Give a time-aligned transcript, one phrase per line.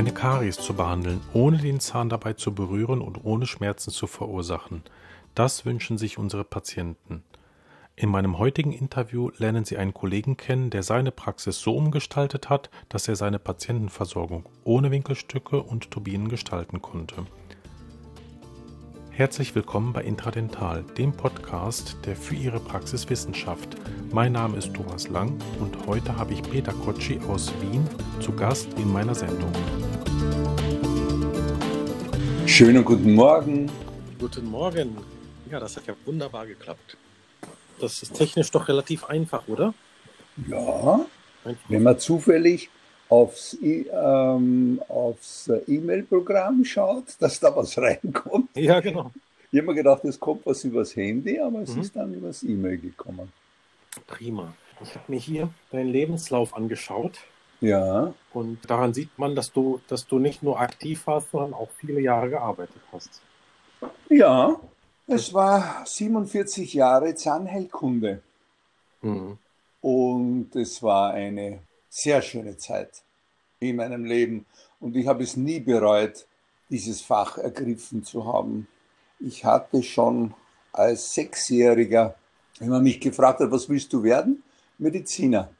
[0.00, 4.82] Eine Karies zu behandeln, ohne den Zahn dabei zu berühren und ohne Schmerzen zu verursachen,
[5.34, 7.22] das wünschen sich unsere Patienten.
[7.96, 12.70] In meinem heutigen Interview lernen Sie einen Kollegen kennen, der seine Praxis so umgestaltet hat,
[12.88, 17.26] dass er seine Patientenversorgung ohne Winkelstücke und Turbinen gestalten konnte.
[19.20, 23.76] Herzlich willkommen bei Intradental, dem Podcast, der für Ihre Praxis Wissenschaft.
[24.10, 27.86] Mein Name ist Thomas Lang und heute habe ich Peter Kotschi aus Wien
[28.20, 29.52] zu Gast in meiner Sendung.
[32.46, 33.70] Schönen guten Morgen.
[34.18, 34.96] Guten Morgen.
[35.50, 36.96] Ja, das hat ja wunderbar geklappt.
[37.78, 39.74] Das ist technisch doch relativ einfach, oder?
[40.48, 41.04] Ja,
[41.44, 41.68] einfach.
[41.68, 42.70] wenn man zufällig
[43.10, 48.50] aufs, ähm, aufs E-Mail-Programm schaut, dass da was reinkommt.
[48.56, 49.10] Ja, genau.
[49.52, 51.80] Ich habe mir gedacht, es kommt was übers Handy, aber es mhm.
[51.82, 53.32] ist dann übers E-Mail gekommen.
[54.06, 54.54] Prima.
[54.80, 57.18] Ich habe mir hier deinen Lebenslauf angeschaut.
[57.60, 58.14] Ja.
[58.32, 62.00] Und daran sieht man, dass du, dass du nicht nur aktiv warst, sondern auch viele
[62.00, 63.20] Jahre gearbeitet hast.
[64.08, 64.58] Ja,
[65.06, 68.22] es war 47 Jahre Zahnheilkunde.
[69.02, 69.36] Mhm.
[69.80, 71.58] Und es war eine
[71.90, 73.02] sehr schöne Zeit
[73.58, 74.46] in meinem Leben
[74.78, 76.26] und ich habe es nie bereut,
[76.70, 78.68] dieses Fach ergriffen zu haben.
[79.18, 80.32] Ich hatte schon
[80.72, 82.14] als Sechsjähriger,
[82.58, 84.42] wenn man mich gefragt hat, was willst du werden?
[84.78, 85.50] Mediziner.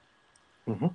[0.66, 0.90] Mhm.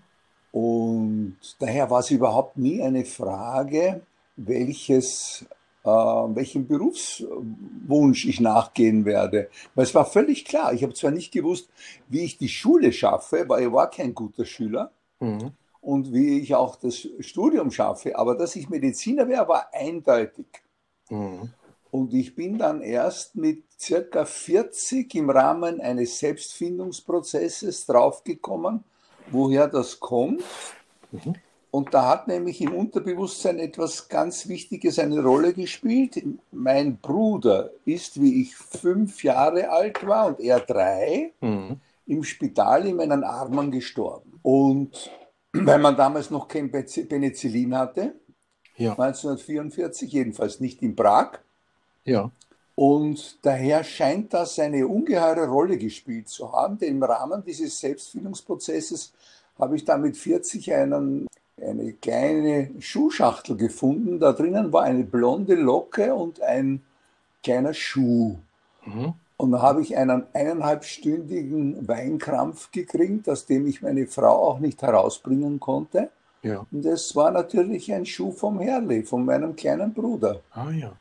[0.51, 4.01] Und daher war es überhaupt nie eine Frage,
[4.37, 5.45] welches,
[5.83, 9.49] äh, welchem Berufswunsch ich nachgehen werde.
[9.75, 10.73] Weil es war völlig klar.
[10.73, 11.69] Ich habe zwar nicht gewusst,
[12.07, 14.91] wie ich die Schule schaffe, weil ich war kein guter Schüler.
[15.19, 15.51] Mhm.
[15.81, 18.17] Und wie ich auch das Studium schaffe.
[18.17, 20.47] Aber dass ich Mediziner wäre, war eindeutig.
[21.09, 21.51] Mhm.
[21.91, 28.83] Und ich bin dann erst mit circa 40 im Rahmen eines Selbstfindungsprozesses draufgekommen,
[29.31, 30.43] woher das kommt.
[31.11, 31.35] Mhm.
[31.71, 36.21] Und da hat nämlich im Unterbewusstsein etwas ganz Wichtiges eine Rolle gespielt.
[36.51, 41.81] Mein Bruder ist, wie ich fünf Jahre alt war und er drei, mhm.
[42.07, 44.39] Im Spital in meinen Armen gestorben.
[44.41, 45.09] Und
[45.53, 48.13] weil man damals noch kein Penicillin hatte,
[48.77, 48.91] ja.
[48.91, 51.39] 1944, jedenfalls nicht in Prag.
[52.03, 52.31] Ja.
[52.75, 59.13] Und daher scheint das eine ungeheure Rolle gespielt zu haben, denn im Rahmen dieses Selbstfindungsprozesses
[59.57, 61.27] habe ich da mit 40 einen,
[61.61, 64.19] eine kleine Schuhschachtel gefunden.
[64.19, 66.83] Da drinnen war eine blonde Locke und ein
[67.41, 68.35] kleiner Schuh.
[68.85, 69.13] Mhm.
[69.37, 74.81] Und da habe ich einen eineinhalbstündigen Weinkrampf gekriegt, aus dem ich meine Frau auch nicht
[74.81, 76.09] herausbringen konnte.
[76.41, 76.65] Ja.
[76.71, 80.41] Und das war natürlich ein Schuh vom Herrli, von meinem kleinen Bruder.
[80.51, 80.93] Ah ja.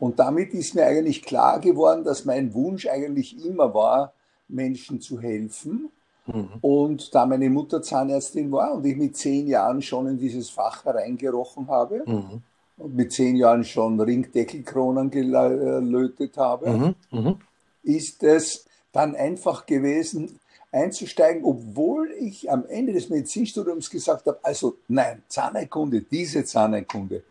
[0.00, 4.12] Und damit ist mir eigentlich klar geworden, dass mein Wunsch eigentlich immer war,
[4.48, 5.90] Menschen zu helfen.
[6.26, 6.48] Mhm.
[6.60, 10.84] Und da meine Mutter Zahnärztin war und ich mit zehn Jahren schon in dieses Fach
[10.84, 12.42] hereingerochen habe, mhm
[12.86, 17.36] mit zehn Jahren schon Ringdeckelkronen gelötet habe, mhm, mh.
[17.82, 20.38] ist es dann einfach gewesen,
[20.70, 27.22] einzusteigen, obwohl ich am Ende des Medizinstudiums gesagt habe, also nein, Zahnheilkunde, diese Zahnheilkunde,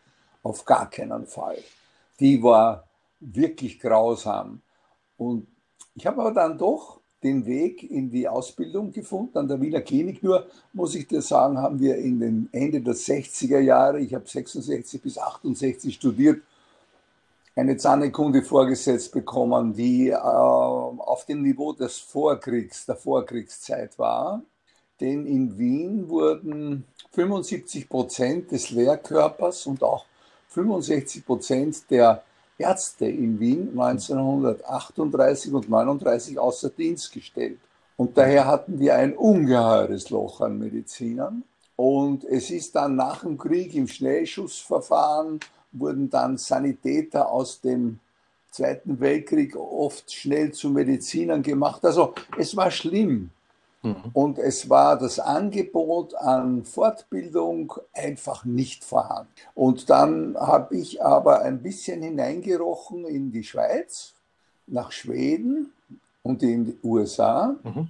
[0.43, 1.57] auf gar keinen Fall.
[2.19, 2.87] Die war
[3.19, 4.61] wirklich grausam.
[5.17, 5.47] Und
[5.95, 10.21] ich habe aber dann doch den Weg in die Ausbildung gefunden an der Wiener Klinik.
[10.21, 14.27] Nur muss ich dir sagen, haben wir in den Ende der 60er Jahre, ich habe
[14.27, 16.41] 66 bis 68 studiert,
[17.55, 24.43] eine Zahnheilkunde vorgesetzt bekommen, die äh, auf dem Niveau des Vorkriegs, der Vorkriegszeit war.
[25.01, 30.05] Denn in Wien wurden 75 Prozent des Lehrkörpers und auch
[30.49, 32.23] 65 Prozent der
[32.57, 37.59] Ärzte in Wien 1938 und 39 außer Dienst gestellt.
[37.95, 41.43] Und daher hatten wir ein ungeheures Loch an Medizinern.
[41.75, 45.39] Und es ist dann nach dem Krieg im Schnellschussverfahren
[45.71, 47.99] wurden dann Sanitäter aus dem
[48.49, 51.83] Zweiten Weltkrieg oft schnell zu Medizinern gemacht.
[51.85, 53.29] Also es war schlimm.
[53.83, 53.95] Mhm.
[54.13, 59.31] Und es war das Angebot an Fortbildung einfach nicht vorhanden.
[59.55, 64.13] Und dann habe ich aber ein bisschen hineingerochen in die Schweiz,
[64.65, 65.71] nach Schweden
[66.23, 67.87] und in die USA mhm.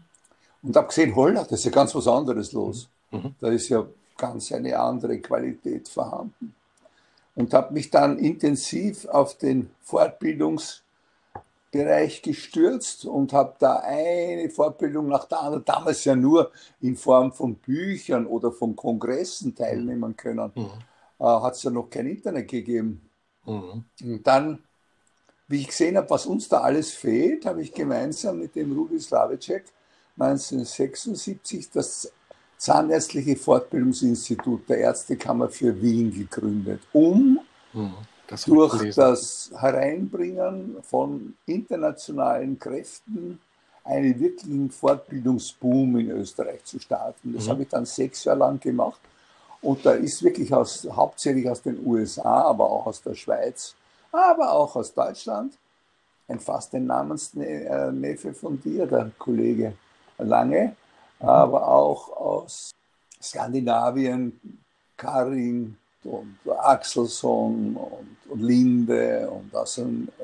[0.62, 2.90] und habe gesehen, holla, das ist ja ganz was anderes los.
[3.12, 3.20] Mhm.
[3.20, 3.36] mhm.
[3.40, 3.86] Da ist ja
[4.18, 6.54] ganz eine andere Qualität vorhanden.
[7.36, 10.82] Und habe mich dann intensiv auf den Fortbildungs-
[11.78, 16.52] Bereich gestürzt und habe da eine Fortbildung nach der anderen, damals ja nur
[16.82, 20.52] in Form von Büchern oder von Kongressen teilnehmen können.
[20.56, 20.70] Mhm.
[21.20, 23.08] Äh, Hat es ja noch kein Internet gegeben.
[23.46, 23.84] Mhm.
[24.02, 24.64] Und dann,
[25.48, 29.00] wie ich gesehen habe, was uns da alles fehlt, habe ich gemeinsam mit dem Rudi
[29.00, 29.66] Slavicek
[30.18, 32.12] 1976 das
[32.58, 37.40] Zahnärztliche Fortbildungsinstitut der Ärztekammer für Wien gegründet, um
[37.72, 37.94] mhm,
[38.28, 43.40] das durch das Hereinbringen von internationalen Kräften
[43.84, 47.34] einen wirklichen Fortbildungsboom in Österreich zu starten.
[47.34, 47.50] Das mhm.
[47.52, 49.00] habe ich dann sechs Jahre lang gemacht.
[49.62, 53.76] Und da ist wirklich aus, hauptsächlich aus den USA, aber auch aus der Schweiz,
[54.12, 55.54] aber auch aus Deutschland,
[56.28, 59.74] ein fast ein Namensneffe von dir, der Kollege
[60.18, 60.76] Lange,
[61.20, 61.30] mhm.
[61.30, 62.72] aber auch aus
[63.22, 64.60] Skandinavien,
[64.98, 65.78] Karin
[66.08, 69.80] und Axelson und, und Linde und aus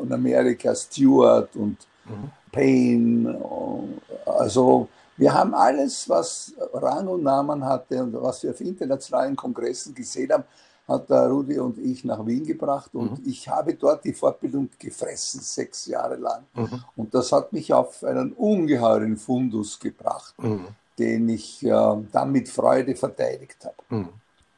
[0.09, 2.31] Amerika Stewart und mhm.
[2.51, 3.91] Payne.
[4.25, 4.87] Also
[5.17, 10.31] wir haben alles, was Rang und Namen hatte und was wir auf internationalen Kongressen gesehen
[10.31, 10.43] haben,
[10.87, 13.29] hat der Rudi und ich nach Wien gebracht und mhm.
[13.29, 16.43] ich habe dort die Fortbildung gefressen, sechs Jahre lang.
[16.55, 16.83] Mhm.
[16.95, 20.67] Und das hat mich auf einen ungeheuren Fundus gebracht, mhm.
[20.99, 23.75] den ich äh, dann mit Freude verteidigt habe.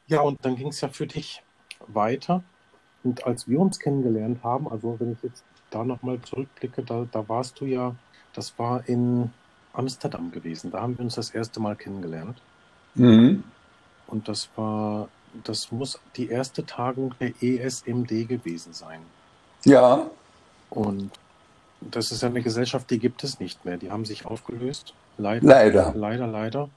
[0.08, 1.42] Ja, und dann ging es ja für dich
[1.88, 2.42] weiter.
[3.04, 7.28] Und als wir uns kennengelernt haben, also wenn ich jetzt da nochmal zurückblicke, da, da
[7.28, 7.94] warst du ja,
[8.32, 9.30] das war in
[9.72, 10.70] Amsterdam gewesen.
[10.70, 12.40] Da haben wir uns das erste Mal kennengelernt.
[12.94, 13.44] Mhm.
[14.06, 15.08] Und das war,
[15.44, 19.00] das muss die erste Tagung der ESMD gewesen sein.
[19.64, 20.10] Ja.
[20.70, 21.10] Und
[21.80, 23.76] das ist ja eine Gesellschaft, die gibt es nicht mehr.
[23.76, 24.94] Die haben sich aufgelöst.
[25.18, 25.46] Leider.
[25.46, 25.92] Leider.
[25.94, 26.68] Leider, leider.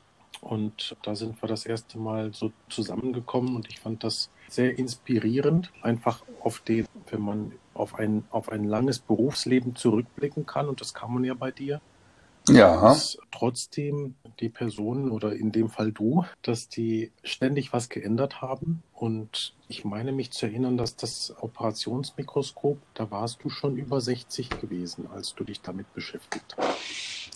[0.42, 5.72] Und da sind wir das erste Mal so zusammengekommen und ich fand das sehr inspirierend,
[5.82, 10.94] einfach auf den, wenn man auf ein, auf ein langes Berufsleben zurückblicken kann, und das
[10.94, 11.82] kann man ja bei dir,
[12.48, 12.82] ja.
[12.82, 18.82] Dass trotzdem die Personen oder in dem Fall du, dass die ständig was geändert haben.
[18.94, 24.50] Und ich meine mich zu erinnern, dass das Operationsmikroskop, da warst du schon über 60
[24.50, 27.30] gewesen, als du dich damit beschäftigt hast.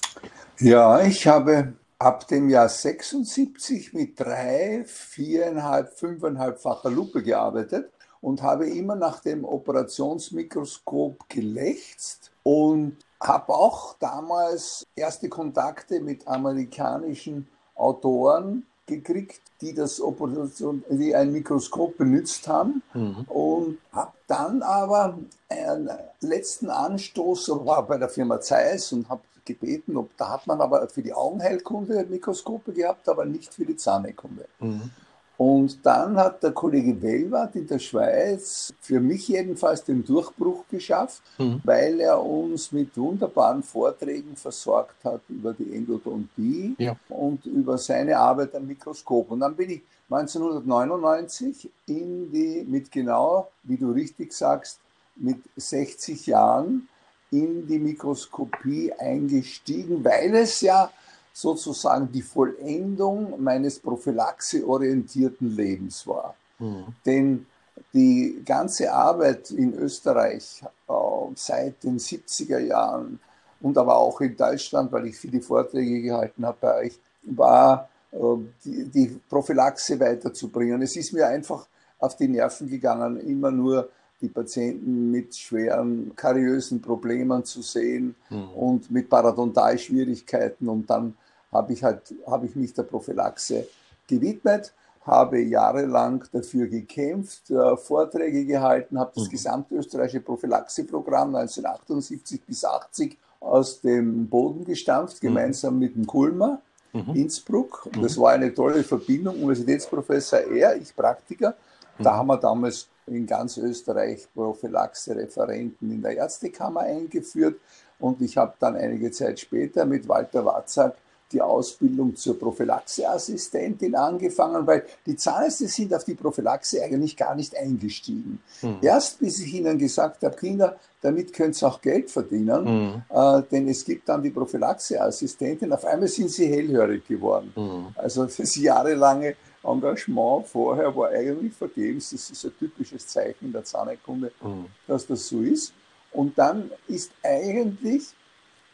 [0.60, 8.70] Ja, ich habe ab dem Jahr 76 mit drei, viereinhalb, fünfeinhalbfacher Lupe gearbeitet und habe
[8.70, 19.42] immer nach dem Operationsmikroskop gelächzt und habe auch damals erste Kontakte mit amerikanischen Autoren gekriegt,
[19.62, 23.24] die das Operation, die ein Mikroskop benutzt haben mhm.
[23.30, 25.18] und habe dann aber
[25.48, 25.90] einen
[26.20, 30.88] letzten Anstoß war bei der Firma Zeiss und habe gebeten, ob da hat man aber
[30.90, 34.46] für die Augenheilkunde Mikroskope gehabt, aber nicht für die Zahnheilkunde.
[34.60, 34.92] Mhm.
[35.36, 41.24] Und dann hat der Kollege Wellwart in der Schweiz für mich jedenfalls den Durchbruch geschafft,
[41.40, 41.60] mhm.
[41.64, 46.96] weil er uns mit wunderbaren Vorträgen versorgt hat über die Endodontie ja.
[47.10, 49.32] und über seine Arbeit am Mikroskop.
[49.32, 54.80] Und dann bin ich 1999 in die, mit genau, wie du richtig sagst,
[55.16, 56.88] mit 60 Jahren
[57.34, 60.92] in die Mikroskopie eingestiegen, weil es ja
[61.34, 66.36] sozusagen die Vollendung meines prophylaxeorientierten Lebens war.
[66.60, 66.86] Mhm.
[67.06, 67.46] Denn
[67.92, 70.94] die ganze Arbeit in Österreich äh,
[71.36, 73.20] seit den 70er Jahren
[73.62, 78.18] und aber auch in Deutschland, weil ich viele Vorträge gehalten habe bei euch, war äh,
[78.64, 80.84] die, die Prophylaxe weiterzubringen.
[80.84, 81.66] Es ist mir einfach
[81.98, 83.90] auf die Nerven gegangen, immer nur
[84.24, 88.50] die Patienten mit schweren kariösen Problemen zu sehen mhm.
[88.56, 91.16] und mit Parodontalschwierigkeiten und dann
[91.52, 93.68] habe ich, halt, habe ich mich der Prophylaxe
[94.08, 94.74] gewidmet,
[95.06, 99.30] habe jahrelang dafür gekämpft, äh, Vorträge gehalten, habe das mhm.
[99.30, 105.28] gesamtösterreichische Prophylaxeprogramm 1978 bis 80 aus dem Boden gestampft, mhm.
[105.28, 106.62] gemeinsam mit dem Kulmer.
[106.94, 107.16] Mhm.
[107.16, 107.90] Innsbruck.
[108.02, 108.22] Das mhm.
[108.22, 109.36] war eine tolle Verbindung.
[109.38, 111.56] Universitätsprofessor er, ich Praktiker.
[111.98, 112.18] Da mhm.
[112.18, 117.60] haben wir damals in ganz Österreich Prophylaxe-Referenten in der Ärztekammer eingeführt.
[118.00, 120.96] Und ich habe dann einige Zeit später mit Walter Watzak
[121.34, 127.58] die Ausbildung zur Prophylaxeassistentin angefangen, weil die Zahnärzte sind auf die Prophylaxe eigentlich gar nicht
[127.58, 128.40] eingestiegen.
[128.62, 128.78] Mhm.
[128.82, 133.04] Erst bis ich ihnen gesagt habe, Kinder, damit könnt ihr auch Geld verdienen, mhm.
[133.10, 135.74] äh, denn es gibt dann die Prophylaxeassistentin.
[135.74, 137.52] Auf einmal sind sie hellhörig geworden.
[137.56, 137.88] Mhm.
[137.96, 142.10] Also das jahrelange Engagement vorher war eigentlich vergebens.
[142.12, 144.66] Das ist ein typisches Zeichen der Zahnheilkunde, mhm.
[144.88, 145.74] dass das so ist.
[146.12, 148.10] Und dann ist eigentlich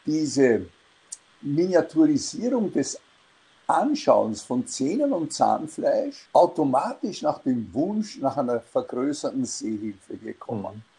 [0.04, 0.66] diese
[1.40, 2.98] Miniaturisierung des
[3.66, 10.76] Anschauens von Zähnen und Zahnfleisch automatisch nach dem Wunsch nach einer vergrößerten Sehhilfe gekommen.
[10.76, 10.90] Mhm.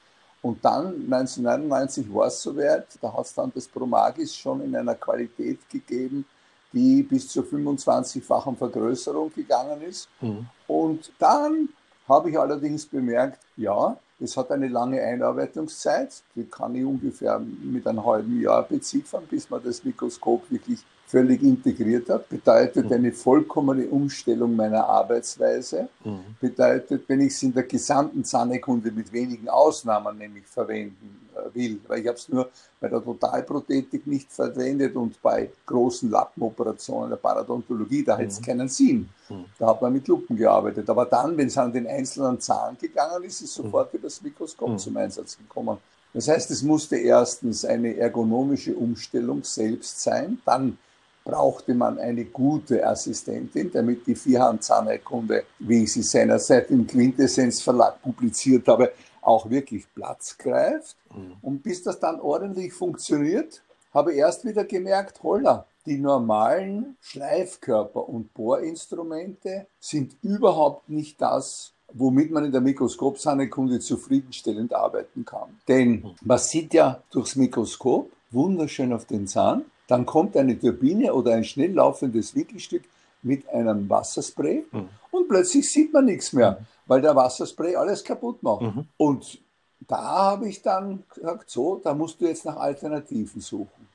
[0.41, 4.95] Und dann 1999 war es soweit, da hat es dann das Promagis schon in einer
[4.95, 6.25] Qualität gegeben,
[6.73, 10.07] die bis zur 25-fachen Vergrößerung gegangen ist.
[10.21, 10.45] Mhm.
[10.67, 11.69] Und dann
[12.07, 17.87] habe ich allerdings bemerkt, ja, Das hat eine lange Einarbeitungszeit, die kann ich ungefähr mit
[17.87, 22.93] einem halben Jahr beziffern, bis man das Mikroskop wirklich völlig integriert hat, bedeutet mhm.
[22.93, 26.35] eine vollkommene Umstellung meiner Arbeitsweise, mhm.
[26.39, 31.20] bedeutet, wenn ich es in der gesamten Zahnekunde mit wenigen Ausnahmen nämlich verwenden
[31.53, 37.09] will, weil ich habe es nur bei der Totalprothetik nicht verwendet und bei großen Lappenoperationen
[37.09, 38.19] der Paradontologie, da mhm.
[38.19, 39.09] hätte es keinen Sinn.
[39.29, 39.45] Mhm.
[39.57, 40.89] Da hat man mit Lupen gearbeitet.
[40.89, 43.97] Aber dann, wenn es an den einzelnen Zahn gegangen ist, ist sofort mhm.
[43.97, 44.77] wieder das Mikroskop mhm.
[44.77, 45.77] zum Einsatz gekommen.
[46.13, 50.77] Das heißt, es musste erstens eine ergonomische Umstellung selbst sein, dann
[51.23, 58.01] brauchte man eine gute Assistentin, damit die Vierhand-Zahnheilkunde, wie ich sie seinerzeit im Quintessenz Verlag
[58.01, 60.97] publiziert habe, auch wirklich Platz greift.
[61.15, 61.35] Mhm.
[61.41, 63.61] Und bis das dann ordentlich funktioniert,
[63.93, 71.73] habe ich erst wieder gemerkt, holla, die normalen Schleifkörper und Bohrinstrumente sind überhaupt nicht das,
[71.93, 75.59] womit man in der Mikroskopsahnekunde zufriedenstellend arbeiten kann.
[75.67, 76.15] Denn mhm.
[76.21, 81.43] man sieht ja durchs Mikroskop wunderschön auf den Zahn, dann kommt eine Turbine oder ein
[81.43, 82.83] schnell laufendes Winkelstück
[83.23, 84.89] mit einem Wasserspray mhm.
[85.11, 86.65] und plötzlich sieht man nichts mehr, mhm.
[86.85, 88.61] weil der Wasserspray alles kaputt macht.
[88.61, 88.87] Mhm.
[88.97, 89.41] Und
[89.87, 93.87] da habe ich dann gesagt, so, da musst du jetzt nach Alternativen suchen.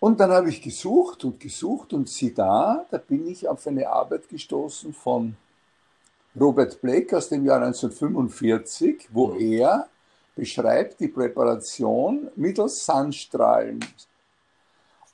[0.00, 3.88] Und dann habe ich gesucht und gesucht und sieh da, da bin ich auf eine
[3.88, 5.36] Arbeit gestoßen von
[6.38, 9.40] Robert Blake aus dem Jahr 1945, wo mhm.
[9.40, 9.88] er
[10.34, 13.80] beschreibt die Präparation mittels Sandstrahlen.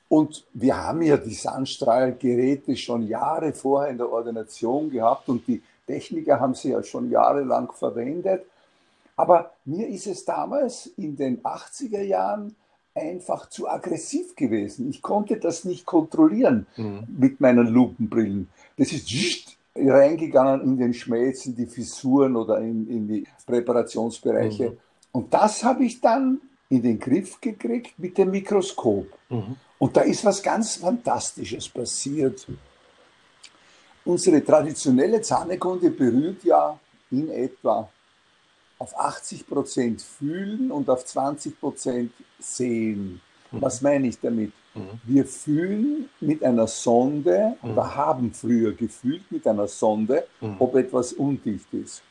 [0.09, 5.61] Und wir haben ja die Sandstrahlgeräte schon Jahre vorher in der Ordination gehabt und die
[5.85, 8.43] Techniker haben sie ja schon jahrelang verwendet.
[9.15, 12.55] Aber mir ist es damals in den 80er Jahren
[12.95, 14.89] einfach zu aggressiv gewesen.
[14.89, 17.03] Ich konnte das nicht kontrollieren mhm.
[17.17, 18.49] mit meinen Lupenbrillen.
[18.77, 19.07] Das ist
[19.75, 24.71] reingegangen in den Schmelz, in die Fissuren oder in, in die Präparationsbereiche.
[24.71, 24.77] Mhm.
[25.11, 29.07] Und das habe ich dann in den Griff gekriegt mit dem Mikroskop.
[29.29, 29.55] Mhm.
[29.79, 32.45] Und da ist was ganz Fantastisches passiert.
[34.05, 36.77] Unsere traditionelle Zahnekunde berührt ja
[37.09, 37.89] in etwa
[38.77, 43.21] auf 80 Prozent fühlen und auf 20 Prozent sehen.
[43.51, 43.61] Mhm.
[43.61, 44.51] Was meine ich damit?
[44.73, 45.01] Mhm.
[45.03, 47.71] Wir fühlen mit einer Sonde mhm.
[47.71, 50.55] oder haben früher gefühlt mit einer Sonde, mhm.
[50.59, 52.01] ob etwas undicht ist.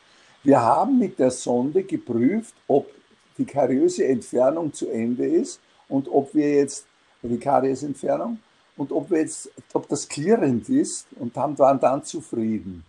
[0.43, 2.91] Wir haben mit der Sonde geprüft, ob
[3.37, 6.87] die kariöse Entfernung zu Ende ist und ob wir jetzt
[7.23, 8.39] die Kariesentfernung
[8.77, 12.85] und ob wir jetzt, ob das klirrend ist und haben, waren dann zufrieden.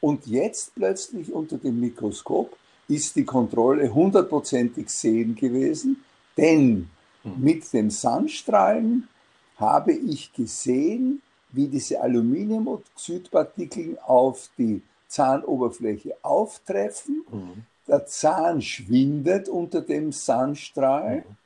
[0.00, 2.56] Und jetzt plötzlich unter dem Mikroskop
[2.88, 6.04] ist die Kontrolle hundertprozentig sehen gewesen,
[6.36, 6.90] denn
[7.22, 7.32] hm.
[7.38, 9.08] mit den Sandstrahlen
[9.56, 11.22] habe ich gesehen,
[11.52, 17.24] wie diese Aluminiumoxidpartikel auf die Zahnoberfläche auftreffen.
[17.30, 17.64] Mhm.
[17.88, 21.36] Der Zahn schwindet unter dem Sandstrahl mhm.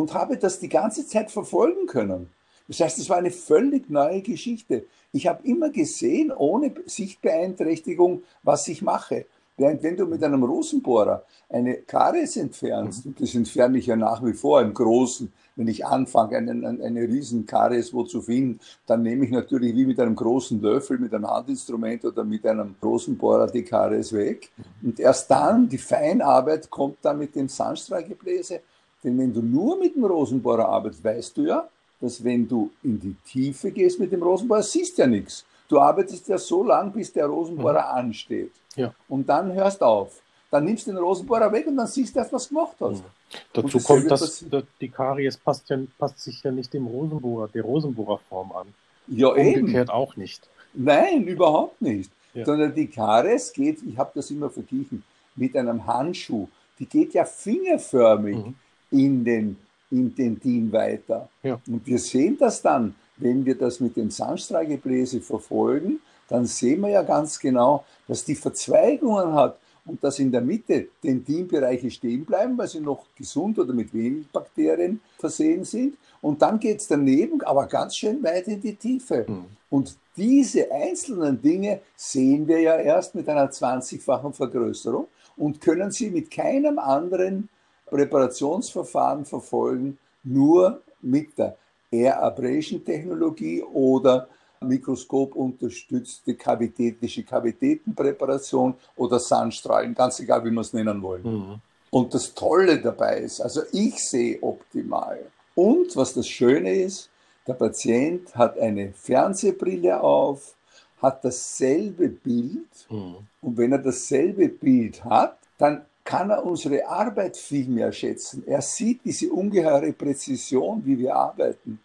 [0.00, 2.30] Und habe das die ganze Zeit verfolgen können.
[2.68, 4.86] Das heißt, es war eine völlig neue Geschichte.
[5.12, 9.26] Ich habe immer gesehen, ohne Sichtbeeinträchtigung, was ich mache.
[9.58, 13.10] Während wenn du mit einem Rosenbohrer eine Karies entfernst, mhm.
[13.10, 16.82] und das entferne ich ja nach wie vor im Großen, wenn ich anfange, einen, eine,
[16.82, 20.98] eine riesen Karies wo zu finden, dann nehme ich natürlich wie mit einem großen Löffel,
[20.98, 24.50] mit einem Handinstrument oder mit einem Rosenbohrer die Karies weg.
[24.56, 24.88] Mhm.
[24.88, 28.62] Und erst dann, die Feinarbeit kommt dann mit dem Sandstrahlgebläse.
[29.02, 31.68] Denn wenn du nur mit dem Rosenbohrer arbeitest, weißt du ja,
[32.00, 35.44] dass wenn du in die Tiefe gehst mit dem Rosenbohrer, siehst ja nichts.
[35.68, 37.98] Du arbeitest ja so lang, bis der Rosenbohrer mhm.
[37.98, 38.52] ansteht.
[38.76, 38.92] Ja.
[39.08, 40.20] Und dann hörst auf.
[40.50, 43.02] Dann nimmst du den Rosenbohrer weg und dann siehst du erst, was du gemacht hast.
[43.02, 43.06] Mhm.
[43.52, 44.44] Dazu kommt, dass
[44.80, 48.74] die Karies passt, ja, passt sich ja nicht dem Rosenbohrer, der Rosenbohrerform an.
[49.06, 49.90] Ja, Umgekehrt eben.
[49.90, 50.48] auch nicht.
[50.74, 52.10] Nein, überhaupt nicht.
[52.34, 52.44] Ja.
[52.44, 55.04] Sondern die Karies geht, ich habe das immer verglichen,
[55.36, 56.48] mit einem Handschuh.
[56.78, 58.54] Die geht ja fingerförmig mhm.
[58.90, 59.56] In den,
[59.90, 61.28] in den DIN weiter.
[61.42, 61.60] Ja.
[61.66, 66.90] Und wir sehen das dann, wenn wir das mit dem Sandstrahlgebläse verfolgen, dann sehen wir
[66.90, 72.56] ja ganz genau, dass die Verzweigungen hat und dass in der Mitte Dentinbereiche stehen bleiben,
[72.56, 75.96] weil sie noch gesund oder mit wenig Bakterien versehen sind.
[76.20, 79.26] Und dann geht es daneben, aber ganz schön weit in die Tiefe.
[79.26, 79.44] Mhm.
[79.70, 85.06] Und diese einzelnen Dinge sehen wir ja erst mit einer 20-fachen Vergrößerung
[85.36, 87.48] und können sie mit keinem anderen
[87.90, 91.56] Präparationsverfahren verfolgen, nur mit der
[91.90, 94.28] Air Abrasion Technologie oder
[94.60, 101.22] Mikroskop unterstützte kavitätische Kavitätenpräparation oder Sandstrahlen, ganz egal, wie wir es nennen wollen.
[101.22, 101.60] Mhm.
[101.90, 105.18] Und das Tolle dabei ist, also ich sehe optimal.
[105.54, 107.10] Und was das Schöne ist,
[107.46, 110.54] der Patient hat eine Fernsehbrille auf,
[111.00, 113.16] hat dasselbe Bild mhm.
[113.40, 118.42] und wenn er dasselbe Bild hat, dann kann er unsere Arbeit viel mehr schätzen.
[118.46, 121.80] Er sieht diese ungeheure Präzision, wie wir arbeiten.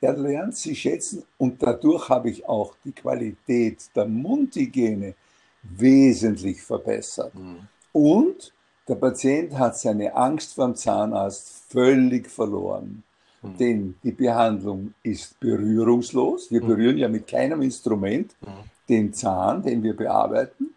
[0.00, 5.14] Er lernt sie schätzen und dadurch habe ich auch die Qualität der Mundhygiene
[5.62, 7.34] wesentlich verbessert.
[7.34, 7.68] Mhm.
[7.92, 8.52] Und
[8.86, 13.02] der Patient hat seine Angst vor dem Zahnarzt völlig verloren.
[13.42, 13.56] Mhm.
[13.58, 16.50] Denn die Behandlung ist berührungslos.
[16.50, 16.66] Wir mhm.
[16.68, 18.46] berühren ja mit keinem Instrument mhm.
[18.88, 20.74] den Zahn, den wir bearbeiten.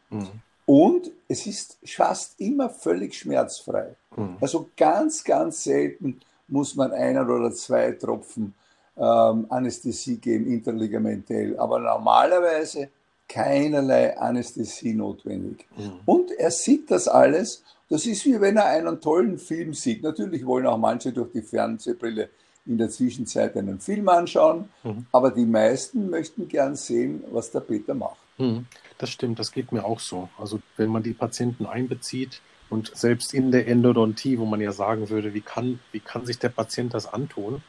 [0.71, 3.93] Und es ist fast immer völlig schmerzfrei.
[4.15, 4.37] Mhm.
[4.39, 8.53] Also ganz, ganz selten muss man einen oder zwei Tropfen
[8.95, 11.59] ähm, Anästhesie geben, interligamentell.
[11.59, 12.87] Aber normalerweise
[13.27, 15.67] keinerlei Anästhesie notwendig.
[15.75, 15.91] Mhm.
[16.05, 17.65] Und er sieht das alles.
[17.89, 20.01] Das ist wie wenn er einen tollen Film sieht.
[20.03, 22.29] Natürlich wollen auch manche durch die Fernsehbrille
[22.65, 25.05] in der Zwischenzeit einen Film anschauen, mhm.
[25.11, 28.20] aber die meisten möchten gern sehen, was der Peter macht.
[28.41, 28.65] Mhm.
[28.97, 30.29] Das stimmt, das geht mir auch so.
[30.37, 35.09] Also wenn man die Patienten einbezieht und selbst in der Endodontie, wo man ja sagen
[35.09, 37.63] würde, wie kann, wie kann sich der Patient das antun?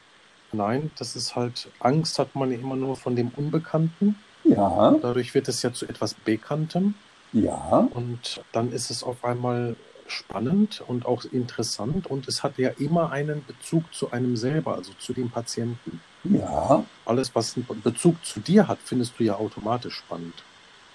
[0.51, 4.15] Nein, das ist halt, Angst hat man ja immer nur von dem Unbekannten.
[4.43, 4.95] Ja.
[5.01, 6.95] Dadurch wird es ja zu etwas Bekanntem.
[7.31, 7.87] Ja.
[7.93, 9.75] Und dann ist es auf einmal
[10.05, 14.91] spannend und auch interessant und es hat ja immer einen Bezug zu einem selber, also
[14.99, 16.01] zu dem Patienten.
[16.25, 16.85] Ja.
[17.05, 20.43] Alles, was einen Bezug zu dir hat, findest du ja automatisch spannend.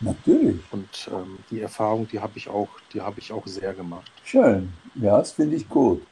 [0.00, 0.61] Natürlich.
[0.71, 4.11] Und ähm, die Erfahrung, die habe ich auch, die habe ich auch sehr gemacht.
[4.25, 4.73] Schön.
[4.95, 6.02] Ja, das finde ich gut.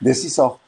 [0.00, 0.58] Das ist auch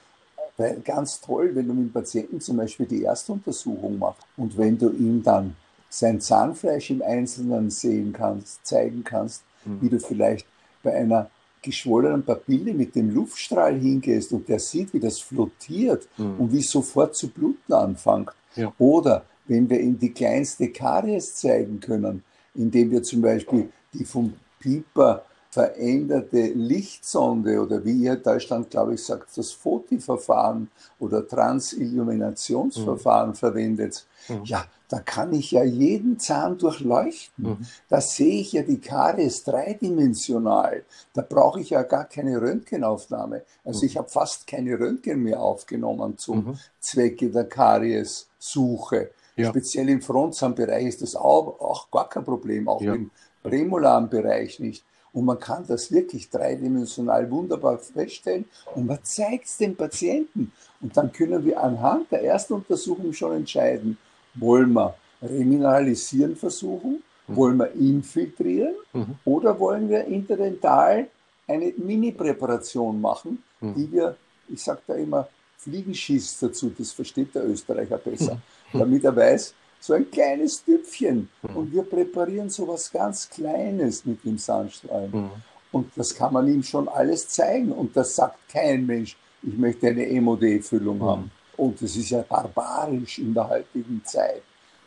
[0.85, 4.90] ganz toll, wenn du mit dem Patienten zum Beispiel die Erstuntersuchung machst und wenn du
[4.90, 5.54] ihm dann
[5.88, 9.83] sein Zahnfleisch im Einzelnen sehen kannst, zeigen kannst, mhm.
[9.83, 10.47] wie du vielleicht
[10.83, 11.30] bei einer
[11.62, 16.40] geschwollenen Papille mit dem Luftstrahl hingehst und der sieht, wie das flottiert mhm.
[16.40, 18.30] und wie es sofort zu bluten anfängt.
[18.54, 18.73] Ja.
[18.78, 22.25] Oder wenn wir ihm die kleinste Karies zeigen können,
[22.56, 25.25] indem wir zum Beispiel die vom Pieper
[25.56, 33.34] veränderte Lichtsonde oder wie ihr in Deutschland, glaube ich, sagt, das FOTI-Verfahren oder Transilluminationsverfahren mhm.
[33.34, 34.06] verwendet.
[34.28, 34.44] Mhm.
[34.44, 37.44] Ja, da kann ich ja jeden Zahn durchleuchten.
[37.44, 37.66] Mhm.
[37.88, 40.85] Da sehe ich ja die Karies dreidimensional.
[41.14, 43.42] Da brauche ich ja gar keine Röntgenaufnahme.
[43.64, 43.87] Also mhm.
[43.87, 46.59] ich habe fast keine Röntgen mehr aufgenommen zum mhm.
[46.81, 49.11] Zwecke der Karies-Suche.
[49.37, 49.51] Ja.
[49.51, 52.94] Speziell im Frontzahnbereich ist das auch, auch gar kein Problem, auch ja.
[52.94, 53.11] im
[53.42, 54.85] prämolaren Bereich nicht.
[55.12, 58.44] Und man kann das wirklich dreidimensional wunderbar feststellen
[58.75, 60.53] und man zeigt es dem Patienten.
[60.81, 63.96] Und dann können wir anhand der ersten Untersuchung schon entscheiden,
[64.35, 67.37] wollen wir remineralisieren versuchen, mhm.
[67.37, 69.14] wollen wir infiltrieren mhm.
[69.25, 71.09] oder wollen wir interdental
[71.46, 73.75] eine Mini-Präparation machen, mhm.
[73.75, 74.16] die wir,
[74.49, 78.42] ich sage da immer, Fliegenschiss dazu, das versteht der Österreicher besser, mhm.
[78.72, 81.29] Damit er weiß, so ein kleines Tüpfchen.
[81.42, 81.57] Mhm.
[81.57, 85.11] Und wir präparieren so was ganz Kleines mit dem Sandstrahlen.
[85.12, 85.31] Mhm.
[85.72, 87.72] Und das kann man ihm schon alles zeigen.
[87.72, 91.05] Und das sagt kein Mensch, ich möchte eine MOD-Füllung mhm.
[91.05, 91.31] haben.
[91.57, 94.42] Und es ist ja barbarisch in der heutigen Zeit,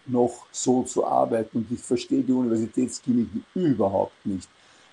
[0.06, 1.60] noch so zu arbeiten.
[1.60, 4.50] Und ich verstehe die Universitätskliniken überhaupt nicht,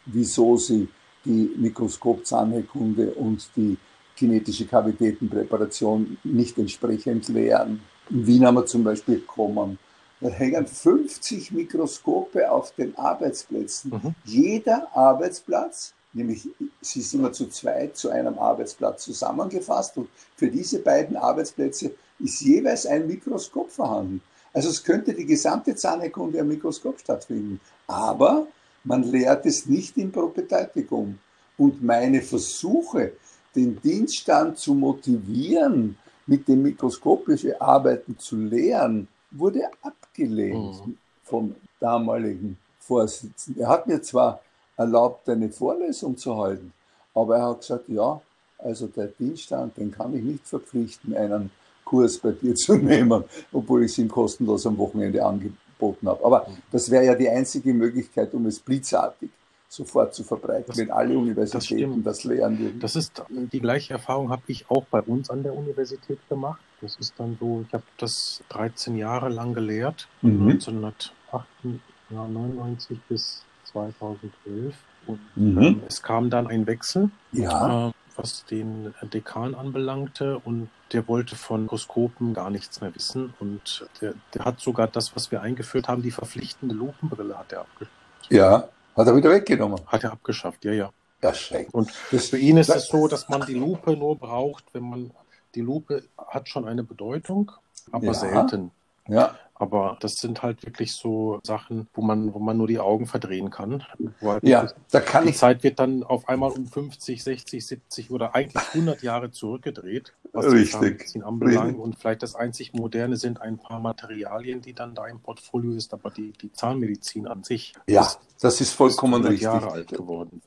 [0.07, 0.88] wieso sie
[1.25, 3.77] die Mikroskopzahnheilkunde und die
[4.16, 7.81] kinetische Kavitätenpräparation nicht entsprechend lehren.
[8.11, 9.79] In Wien haben wir zum Beispiel bekommen,
[10.21, 13.90] da hängen 50 Mikroskope auf den Arbeitsplätzen.
[13.90, 14.14] Mhm.
[14.25, 16.49] Jeder Arbeitsplatz, nämlich
[16.81, 22.40] sie sind immer zu zweit zu einem Arbeitsplatz zusammengefasst und für diese beiden Arbeitsplätze ist
[22.40, 24.23] jeweils ein Mikroskop vorhanden.
[24.55, 27.61] Also es könnte die gesamte Zahnerkunde am Mikroskop stattfinden.
[27.87, 28.47] Aber
[28.85, 31.19] man lehrt es nicht im Propädeutikum.
[31.59, 33.12] Und meine Versuche,
[33.55, 40.99] den Dienststand zu motivieren, mit dem mikroskopischen Arbeiten zu lehren, wurde abgelehnt mhm.
[41.25, 43.62] vom damaligen Vorsitzenden.
[43.62, 44.41] Er hat mir zwar
[44.77, 46.73] erlaubt, eine Vorlesung zu halten,
[47.15, 48.21] aber er hat gesagt, ja,
[48.59, 51.51] also der Dienststand, den kann ich nicht verpflichten, einen
[51.85, 56.25] Kurs bei dir zu nehmen, obwohl ich es ihm kostenlos am Wochenende angeboten habe.
[56.25, 56.57] Aber mhm.
[56.73, 59.31] das wäre ja die einzige Möglichkeit, um es blitzartig
[59.68, 62.81] sofort zu verbreiten, das, wenn alle Universitäten das, das lehren würden.
[62.81, 66.61] Das ist die gleiche Erfahrung habe ich auch bei uns an der Universität gemacht.
[66.81, 70.48] Das ist dann so, ich habe das 13 Jahre lang gelehrt, mhm.
[70.48, 74.76] 1999 bis 2011.
[75.07, 75.62] Und mhm.
[75.62, 77.88] ähm, es kam dann ein Wechsel, ja.
[77.88, 83.87] äh, was den Dekan anbelangte und der wollte von Mikroskopen gar nichts mehr wissen und
[84.00, 88.31] der, der hat sogar das, was wir eingeführt haben, die verpflichtende Lupenbrille hat er abgeschafft.
[88.31, 89.80] Ja, hat er wieder weggenommen.
[89.87, 90.90] Hat er abgeschafft, ja, ja.
[91.20, 91.74] Erschreckend.
[91.74, 95.11] Und das, für ihn ist es so, dass man die Lupe nur braucht, wenn man,
[95.54, 97.52] die Lupe hat schon eine Bedeutung,
[97.90, 98.14] aber ja.
[98.14, 98.70] selten.
[99.09, 99.35] Ja.
[99.59, 103.49] Aber das sind halt wirklich so Sachen, wo man, wo man nur die Augen verdrehen
[103.49, 103.85] kann.
[104.21, 105.37] Halt ja, da kann die ich.
[105.37, 110.12] Die Zeit wird dann auf einmal um 50, 60, 70 oder eigentlich 100 Jahre zurückgedreht,
[110.33, 111.25] was Richtig.
[111.25, 111.79] anbelangt.
[111.79, 115.95] Und vielleicht das einzig Moderne sind ein paar Materialien, die dann da im Portfolio ist,
[115.95, 117.73] aber die, die Zahnmedizin an sich.
[117.88, 119.45] Ja, ist, das ist vollkommen ist richtig.
[119.45, 120.42] Jahre alt geworden.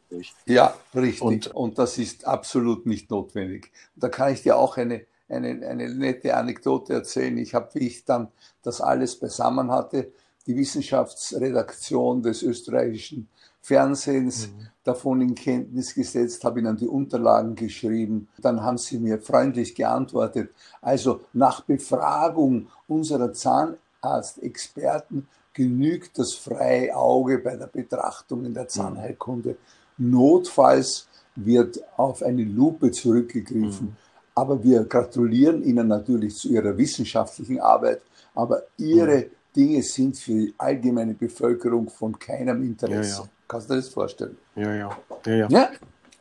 [0.46, 1.22] Ja, richtig.
[1.24, 3.72] Und, und das ist absolut nicht notwendig.
[3.96, 7.38] Da kann ich dir auch eine eine, eine nette Anekdote erzählen.
[7.38, 8.30] Ich habe, wie ich dann
[8.64, 10.12] das alles beisammen hatte,
[10.48, 13.30] die Wissenschaftsredaktion des österreichischen
[13.62, 14.68] Fernsehens mhm.
[14.84, 18.28] davon in Kenntnis gesetzt, habe ihnen die Unterlagen geschrieben.
[18.40, 20.50] Dann haben sie mir freundlich geantwortet.
[20.82, 28.70] Also nach Befragung unserer Zahnarztexperten genügt das freie Auge bei der Betrachtung in der mhm.
[28.70, 29.58] Zahnheilkunde.
[29.98, 33.88] Notfalls wird auf eine Lupe zurückgegriffen.
[33.88, 33.96] Mhm.
[34.40, 38.02] Aber wir gratulieren Ihnen natürlich zu Ihrer wissenschaftlichen Arbeit,
[38.34, 39.26] aber Ihre mhm.
[39.54, 43.12] Dinge sind für die allgemeine Bevölkerung von keinem Interesse.
[43.12, 43.30] Ja, ja.
[43.50, 44.38] Kannst du dir das vorstellen?
[44.56, 44.98] Ja, ja.
[45.26, 45.48] ja, ja.
[45.50, 45.70] ja?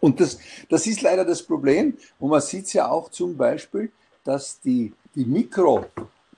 [0.01, 1.97] Und das, das ist leider das Problem.
[2.19, 3.93] Und man sieht es ja auch zum Beispiel,
[4.25, 5.87] dass die, die Mikro,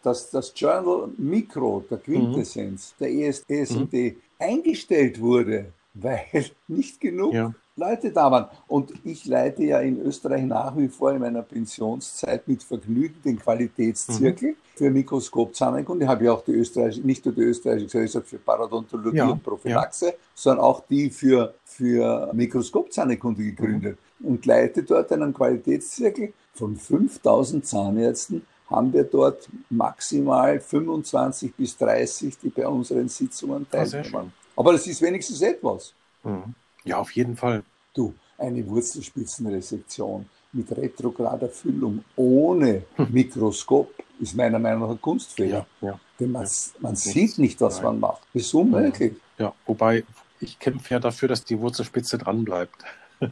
[0.02, 3.04] dass das Journal Mikro der Quintessenz, mhm.
[3.04, 4.16] der ES, ESMD, mhm.
[4.38, 7.54] eingestellt wurde, weil nicht genug ja.
[7.80, 8.46] Leute da waren.
[8.68, 13.38] Und ich leite ja in Österreich nach wie vor in meiner Pensionszeit mit Vergnügen den
[13.38, 14.56] Qualitätszirkel mhm.
[14.76, 16.04] für Mikroskopzahnheilkunde.
[16.04, 19.28] Ich habe ja auch die österreichische, nicht nur die österreichische Gesellschaft für Parodontologie ja.
[19.28, 20.12] und Prophylaxe, ja.
[20.34, 23.98] sondern auch die für, für Mikroskopzahnheilkunde gegründet.
[24.18, 24.26] Mhm.
[24.26, 32.38] Und leite dort einen Qualitätszirkel von 5000 Zahnärzten haben wir dort maximal 25 bis 30,
[32.38, 34.32] die bei unseren Sitzungen ah, teilnehmen.
[34.54, 35.92] Aber das ist wenigstens etwas.
[36.22, 36.54] Mhm.
[36.84, 37.62] Ja, auf jeden Fall.
[37.94, 43.12] Du, eine Wurzelspitzenresektion mit retrograder Füllung ohne hm.
[43.12, 45.66] Mikroskop ist meiner Meinung nach ein Kunstfehler.
[45.80, 46.50] Ja, ja, Denn man, ja.
[46.80, 47.84] man sieht nicht, was Nein.
[47.84, 48.22] man macht.
[48.34, 49.14] Das ist unmöglich.
[49.38, 50.04] Ja, wobei
[50.40, 52.84] ich kämpfe ja dafür, dass die Wurzelspitze dran bleibt.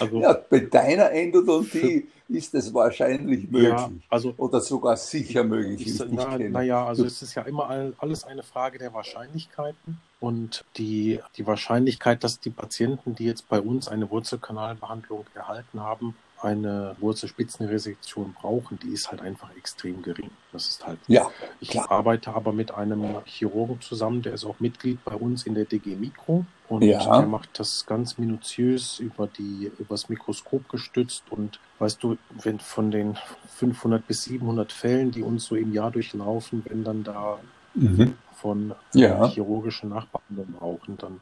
[0.00, 3.70] also, ja, bei deiner Endodontie ist es wahrscheinlich möglich.
[3.70, 5.86] Ja, also, oder sogar sicher möglich.
[5.86, 10.00] Ich, Naja, na also es ist ja immer alles eine Frage der Wahrscheinlichkeiten.
[10.20, 16.14] Und die, die Wahrscheinlichkeit, dass die Patienten, die jetzt bei uns eine Wurzelkanalbehandlung erhalten haben,
[16.42, 20.30] eine Wurzelspitzenresektion brauchen, die ist halt einfach extrem gering.
[20.52, 20.98] Das ist halt.
[21.06, 21.30] Ja.
[21.60, 21.90] Ich klar.
[21.90, 25.96] arbeite aber mit einem Chirurgen zusammen, der ist auch Mitglied bei uns in der DG
[25.96, 26.98] Mikro und ja.
[26.98, 32.90] der macht das ganz minutiös über die übers Mikroskop gestützt und weißt du, wenn von
[32.90, 33.18] den
[33.56, 37.38] 500 bis 700 Fällen, die uns so im Jahr durchlaufen, wenn dann da
[37.74, 38.14] mhm.
[38.34, 39.28] von ja.
[39.28, 41.20] chirurgischen Nachbehandlungen brauchen, dann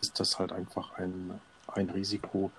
[0.00, 1.32] ist das halt einfach ein,
[1.68, 2.50] ein Risiko,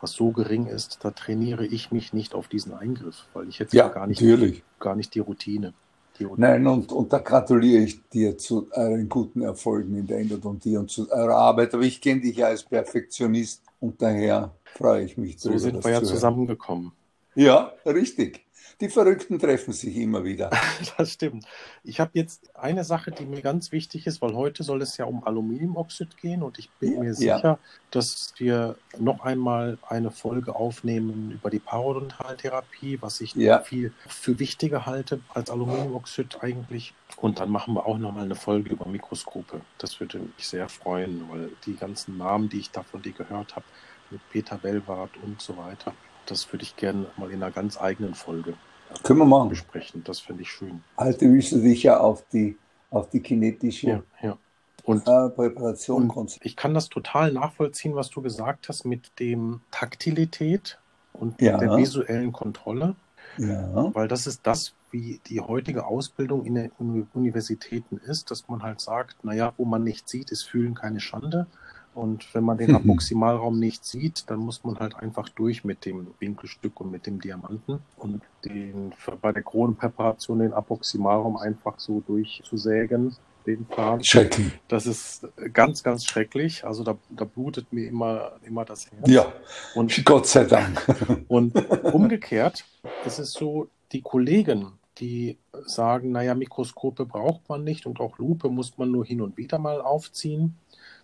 [0.00, 3.72] was so gering ist, da trainiere ich mich nicht auf diesen Eingriff, weil ich jetzt
[3.72, 4.62] ja, gar, nicht, natürlich.
[4.78, 5.74] gar nicht die Routine.
[6.18, 6.48] die Routine.
[6.48, 10.90] Nein, und, und da gratuliere ich dir zu euren guten Erfolgen in der Endodontie und
[10.90, 11.74] zu eurer Arbeit.
[11.74, 15.38] Aber ich kenne dich ja als Perfektionist und daher freue ich mich.
[15.38, 16.92] So sind wir ja zusammengekommen.
[17.34, 18.44] Ja, richtig.
[18.80, 20.50] Die Verrückten treffen sich immer wieder.
[20.96, 21.46] Das stimmt.
[21.84, 25.04] Ich habe jetzt eine Sache, die mir ganz wichtig ist, weil heute soll es ja
[25.04, 27.58] um Aluminiumoxid gehen und ich bin ja, mir sicher, ja.
[27.90, 33.60] dass wir noch einmal eine Folge aufnehmen über die Parodontaltherapie, was ich ja.
[33.60, 36.94] viel für wichtiger halte als Aluminiumoxid eigentlich.
[37.16, 39.60] Und dann machen wir auch noch mal eine Folge über Mikroskope.
[39.78, 43.56] Das würde mich sehr freuen, weil die ganzen Namen, die ich da von dir gehört
[43.56, 43.66] habe,
[44.10, 45.94] mit Peter Wellwart und so weiter,
[46.30, 48.54] das würde ich gerne mal in einer ganz eigenen Folge
[49.02, 49.48] können wir machen.
[49.48, 50.02] besprechen.
[50.04, 50.82] Das finde ich schön.
[50.96, 52.56] Alte willst du dich ja auf die,
[52.90, 54.38] auf die kinetische ja, ja.
[54.84, 56.50] Und, äh, Präparation konzentrieren.
[56.50, 60.78] Ich kann das total nachvollziehen, was du gesagt hast mit dem Taktilität
[61.12, 61.58] und ja.
[61.58, 62.96] der visuellen Kontrolle.
[63.38, 63.94] Ja.
[63.94, 66.72] Weil das ist das, wie die heutige Ausbildung in den
[67.14, 71.46] Universitäten ist, dass man halt sagt, naja, wo man nicht sieht, ist Fühlen keine Schande.
[71.94, 76.08] Und wenn man den Approximalraum nicht sieht, dann muss man halt einfach durch mit dem
[76.18, 83.16] Winkelstück und mit dem Diamanten und den, bei der Kronenpräparation den Approximalraum einfach so durchzusägen,
[83.46, 84.04] den Plan.
[84.04, 84.52] Schrecklich.
[84.68, 86.64] Das ist ganz, ganz schrecklich.
[86.64, 89.08] Also da, da blutet mir immer, immer das Herz.
[89.08, 89.32] Ja,
[89.74, 90.80] und, Gott sei Dank.
[91.28, 92.64] Und umgekehrt
[93.04, 98.48] ist es so, die Kollegen, die sagen, naja, Mikroskope braucht man nicht und auch Lupe
[98.48, 100.56] muss man nur hin und wieder mal aufziehen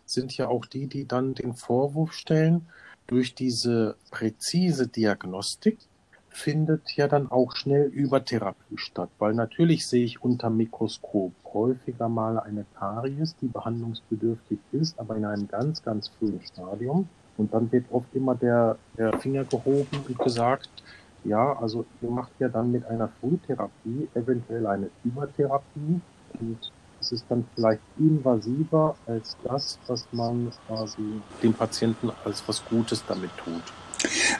[0.07, 2.66] sind ja auch die, die dann den Vorwurf stellen,
[3.07, 5.79] durch diese präzise Diagnostik
[6.29, 12.38] findet ja dann auch schnell Übertherapie statt, weil natürlich sehe ich unter Mikroskop häufiger mal
[12.38, 17.09] eine Karies, die behandlungsbedürftig ist, aber in einem ganz, ganz frühen Stadium.
[17.38, 20.69] Und dann wird oft immer der, der Finger gehoben und gesagt,
[21.25, 26.01] ja, also ihr macht ja dann mit einer Frühtherapie eventuell eine Übertherapie
[26.40, 26.73] und
[27.07, 33.05] es ist dann vielleicht invasiver als das, was man quasi dem Patienten als was Gutes
[33.07, 33.62] damit tut.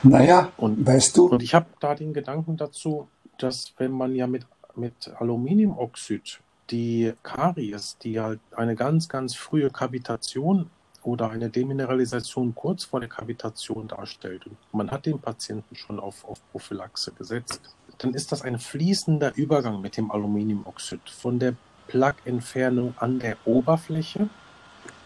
[0.03, 1.27] Naja, und, weißt du.
[1.27, 7.13] Und ich habe da den Gedanken dazu, dass wenn man ja mit, mit Aluminiumoxid die
[7.23, 10.69] Karies, die halt eine ganz, ganz frühe Kavitation
[11.03, 16.25] oder eine Demineralisation kurz vor der Kavitation darstellt und man hat den Patienten schon auf,
[16.25, 17.61] auf Prophylaxe gesetzt,
[17.99, 21.55] dann ist das ein fließender Übergang mit dem Aluminiumoxid von der
[21.87, 24.29] Plug-Entfernung an der Oberfläche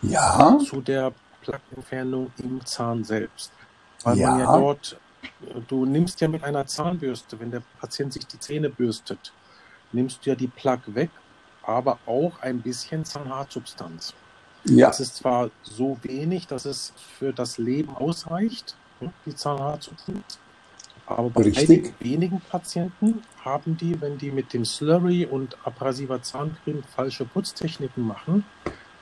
[0.01, 0.57] ja.
[0.67, 3.51] zu der Plug-Entfernung im Zahn selbst.
[4.03, 4.31] Weil ja.
[4.31, 4.97] man ja dort,
[5.67, 9.33] du nimmst ja mit einer Zahnbürste, wenn der Patient sich die Zähne bürstet,
[9.91, 11.09] nimmst du ja die Plug weg,
[11.63, 14.13] aber auch ein bisschen Zahnhartsubstanz.
[14.63, 14.87] Ja.
[14.87, 20.39] Das ist zwar so wenig, dass es für das Leben ausreicht, ne, die Zahnhartsubstanz,
[21.17, 21.93] aber bei Richtig.
[21.99, 28.45] wenigen Patienten haben die, wenn die mit dem Slurry und abrasiver Zahncreme falsche Putztechniken machen,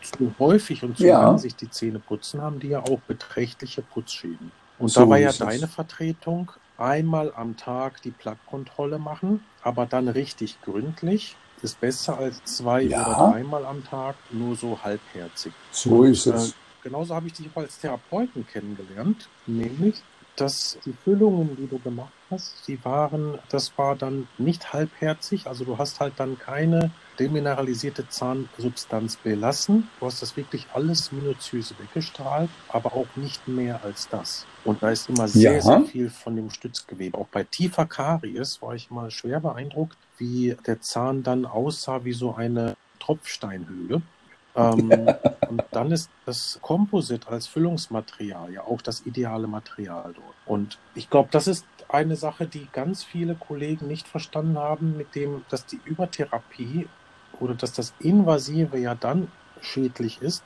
[0.01, 1.21] zu häufig und zu ja.
[1.21, 4.51] lange sich die Zähne putzen, haben die ja auch beträchtliche Putzschäden.
[4.77, 5.73] Und so da war ja deine es.
[5.73, 11.35] Vertretung einmal am Tag die Plaquekontrolle machen, aber dann richtig gründlich.
[11.61, 13.05] Ist besser als zwei ja.
[13.05, 15.51] oder dreimal am Tag, nur so halbherzig.
[15.71, 16.51] So und, ist es.
[16.51, 20.01] Äh, genauso habe ich dich auch als Therapeuten kennengelernt, nämlich
[20.39, 25.65] dass die Füllungen, die du gemacht hast, die waren, das war dann nicht halbherzig, also
[25.65, 29.89] du hast halt dann keine demineralisierte Zahnsubstanz belassen.
[29.99, 34.45] Du hast das wirklich alles minutiös weggestrahlt, aber auch nicht mehr als das.
[34.63, 35.61] Und da ist immer sehr, ja.
[35.61, 37.17] sehr viel von dem Stützgewebe.
[37.17, 42.13] Auch bei tiefer Karies war ich mal schwer beeindruckt, wie der Zahn dann aussah wie
[42.13, 44.01] so eine Tropfsteinhöhle.
[44.55, 44.91] Ähm,
[45.49, 50.35] und dann ist das Composite als Füllungsmaterial ja auch das ideale Material dort.
[50.45, 55.15] Und ich glaube, das ist eine Sache, die ganz viele Kollegen nicht verstanden haben, mit
[55.15, 56.87] dem, dass die Übertherapie
[57.39, 59.31] oder dass das Invasive ja dann
[59.61, 60.43] schädlich ist,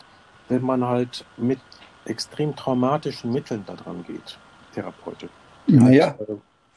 [0.49, 1.59] wenn man halt mit
[2.05, 4.37] extrem traumatischen Mitteln daran geht,
[4.73, 5.29] therapeutisch.
[5.67, 6.17] Naja,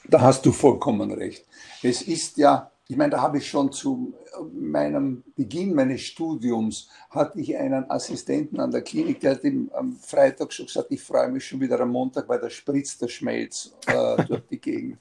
[0.04, 1.44] da hast du vollkommen recht.
[1.82, 4.14] Es ist ja ich meine, da habe ich schon zu
[4.52, 9.40] meinem Beginn meines Studiums, hatte ich einen Assistenten an der Klinik, der hat
[9.72, 13.08] am Freitag schon gesagt, ich freue mich schon wieder am Montag, weil da spritzt der
[13.08, 14.98] Schmelz äh, durch die Gegend.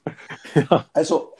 [0.54, 0.86] Ja.
[0.92, 1.34] Also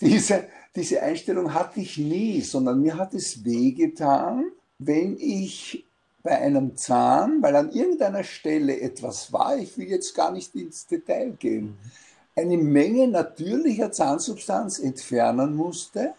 [0.00, 5.84] diese, diese Einstellung hatte ich nie, sondern mir hat es wehgetan, wenn ich
[6.22, 10.86] bei einem Zahn, weil an irgendeiner Stelle etwas war, ich will jetzt gar nicht ins
[10.86, 12.07] Detail gehen, mhm
[12.38, 16.14] eine Menge natürlicher Zahnsubstanz entfernen musste,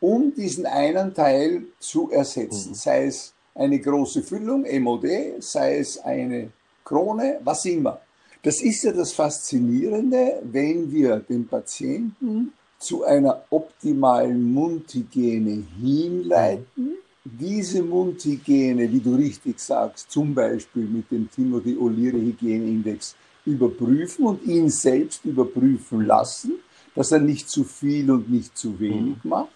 [0.00, 2.70] um diesen einen Teil zu ersetzen.
[2.70, 2.74] Mhm.
[2.74, 5.06] Sei es eine große Füllung, MOD,
[5.40, 6.50] sei es eine
[6.84, 8.00] Krone, was immer.
[8.42, 16.98] Das ist ja das Faszinierende, wenn wir den Patienten zu einer optimalen Mundhygiene hinleiten.
[17.24, 23.16] Diese Mundhygiene, wie du richtig sagst, zum Beispiel mit dem Timothy O'Leary Hygieneindex,
[23.48, 26.54] überprüfen und ihn selbst überprüfen lassen,
[26.94, 29.30] dass er nicht zu viel und nicht zu wenig mhm.
[29.30, 29.52] macht.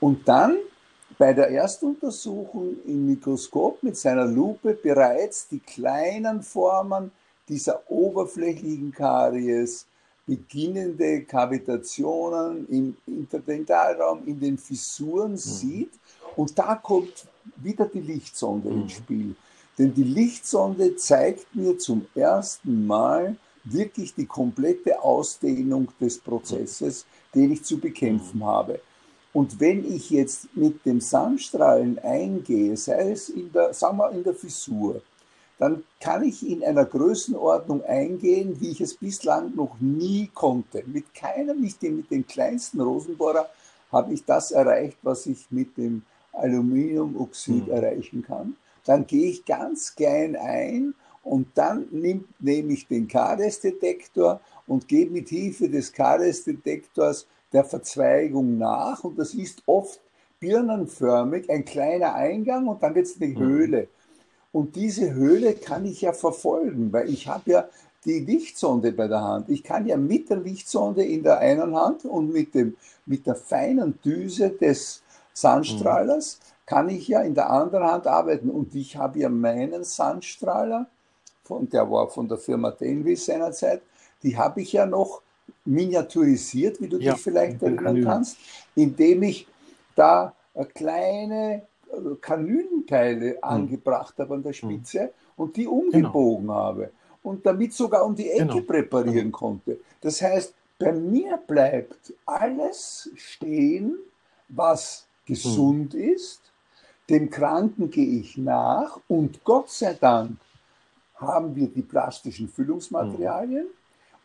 [0.00, 0.56] Und dann
[1.18, 7.10] bei der Erstuntersuchung im Mikroskop mit seiner Lupe bereits die kleinen Formen
[7.48, 9.86] dieser oberflächlichen Karies,
[10.26, 15.36] beginnende Kavitationen im Interdentalraum, in den Fissuren mhm.
[15.36, 15.92] sieht.
[16.36, 17.26] Und da kommt
[17.56, 18.82] wieder die Lichtsonde mhm.
[18.82, 19.34] ins Spiel.
[19.78, 27.52] Denn die Lichtsonde zeigt mir zum ersten Mal wirklich die komplette Ausdehnung des Prozesses, den
[27.52, 28.80] ich zu bekämpfen habe.
[29.32, 34.24] Und wenn ich jetzt mit dem Sandstrahlen eingehe, sei es in der, sagen wir in
[34.24, 35.00] der Fissur,
[35.58, 40.82] dann kann ich in einer Größenordnung eingehen, wie ich es bislang noch nie konnte.
[40.86, 43.48] Mit keinem, nicht mit dem kleinsten Rosenbohrer,
[43.92, 47.72] habe ich das erreicht, was ich mit dem Aluminiumoxid mhm.
[47.72, 48.56] erreichen kann
[48.88, 55.10] dann gehe ich ganz klein ein und dann nehme nehm ich den Karies-Detektor und gehe
[55.10, 60.00] mit Hilfe des Karies-Detektors der Verzweigung nach und das ist oft
[60.40, 63.38] birnenförmig, ein kleiner Eingang und dann wird es eine mhm.
[63.38, 63.88] Höhle.
[64.52, 67.68] Und diese Höhle kann ich ja verfolgen, weil ich habe ja
[68.06, 69.50] die Lichtsonde bei der Hand.
[69.50, 72.74] Ich kann ja mit der Lichtsonde in der einen Hand und mit, dem,
[73.04, 75.02] mit der feinen Düse des
[75.34, 78.50] Sandstrahlers kann ich ja in der anderen Hand arbeiten.
[78.50, 80.86] Und ich habe ja meinen Sandstrahler,
[81.42, 83.80] von, der war von der Firma Denvis seinerzeit,
[84.22, 85.22] die habe ich ja noch
[85.64, 88.36] miniaturisiert, wie du ja, dich vielleicht erinnern kannst,
[88.74, 89.46] indem ich
[89.96, 90.34] da
[90.74, 93.38] kleine äh, Kanülenteile mhm.
[93.40, 95.08] angebracht habe an der Spitze mhm.
[95.36, 96.54] und die umgebogen genau.
[96.54, 96.90] habe
[97.22, 98.60] und damit sogar um die Ecke genau.
[98.60, 99.38] präparieren genau.
[99.38, 99.78] konnte.
[100.02, 103.96] Das heißt, Bei mir bleibt alles stehen,
[104.48, 106.14] was gesund hm.
[106.14, 106.40] ist.
[107.08, 110.38] Dem Kranken gehe ich nach und Gott sei Dank
[111.16, 113.64] haben wir die plastischen Füllungsmaterialien.
[113.64, 113.78] Hm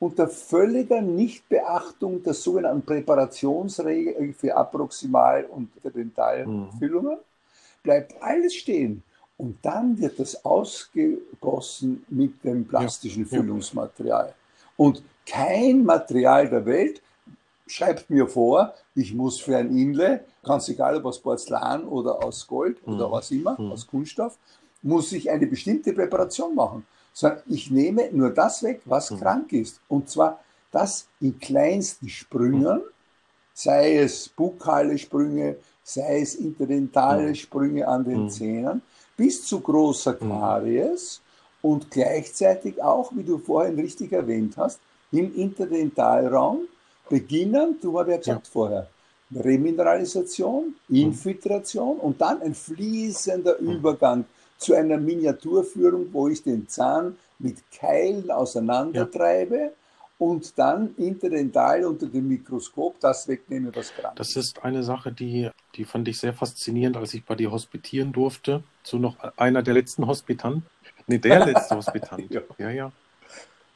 [0.03, 7.17] unter völliger Nichtbeachtung der sogenannten Präparationsregel für Approximal- und Dentalfüllungen,
[7.81, 9.01] bleibt alles stehen.
[9.37, 14.33] Und dann wird das ausgegossen mit dem plastischen ja, Füllungsmaterial.
[14.75, 17.01] Und kein Material der Welt
[17.67, 22.47] schreibt mir vor, ich muss für ein Inle, ganz egal ob aus Porzellan oder aus
[22.47, 22.95] Gold mhm.
[22.95, 23.71] oder was immer, mhm.
[23.71, 24.37] aus Kunststoff,
[24.81, 29.19] muss ich eine bestimmte Präparation machen sondern ich nehme nur das weg, was mhm.
[29.19, 29.79] krank ist.
[29.87, 30.39] Und zwar
[30.71, 32.91] das in kleinsten Sprüngen, mhm.
[33.53, 37.35] sei es bukale Sprünge, sei es interdentale mhm.
[37.35, 38.29] Sprünge an den mhm.
[38.29, 38.81] Zähnen,
[39.15, 40.15] bis zu großer.
[40.15, 41.21] Karies
[41.61, 44.79] und gleichzeitig auch, wie du vorhin richtig erwähnt hast,
[45.11, 46.61] im Interdentalraum
[47.09, 48.87] beginnen, du hast ja gesagt vorher,
[49.35, 50.75] Remineralisation.
[50.89, 54.25] Infiltration und dann ein fließender Übergang
[54.57, 59.69] zu einer Miniaturführung, wo ich den Zahn mit Keilen auseinandertreibe ja.
[60.17, 65.49] und dann interdental unter dem Mikroskop das wegnehme, was krank Das ist eine Sache, die,
[65.75, 68.63] die fand ich sehr faszinierend, als ich bei dir hospitieren durfte.
[68.83, 70.63] So noch einer der letzten Hospitanten.
[71.07, 72.31] Nee, der letzte Hospitant.
[72.31, 72.41] ja.
[72.57, 72.91] ja, ja.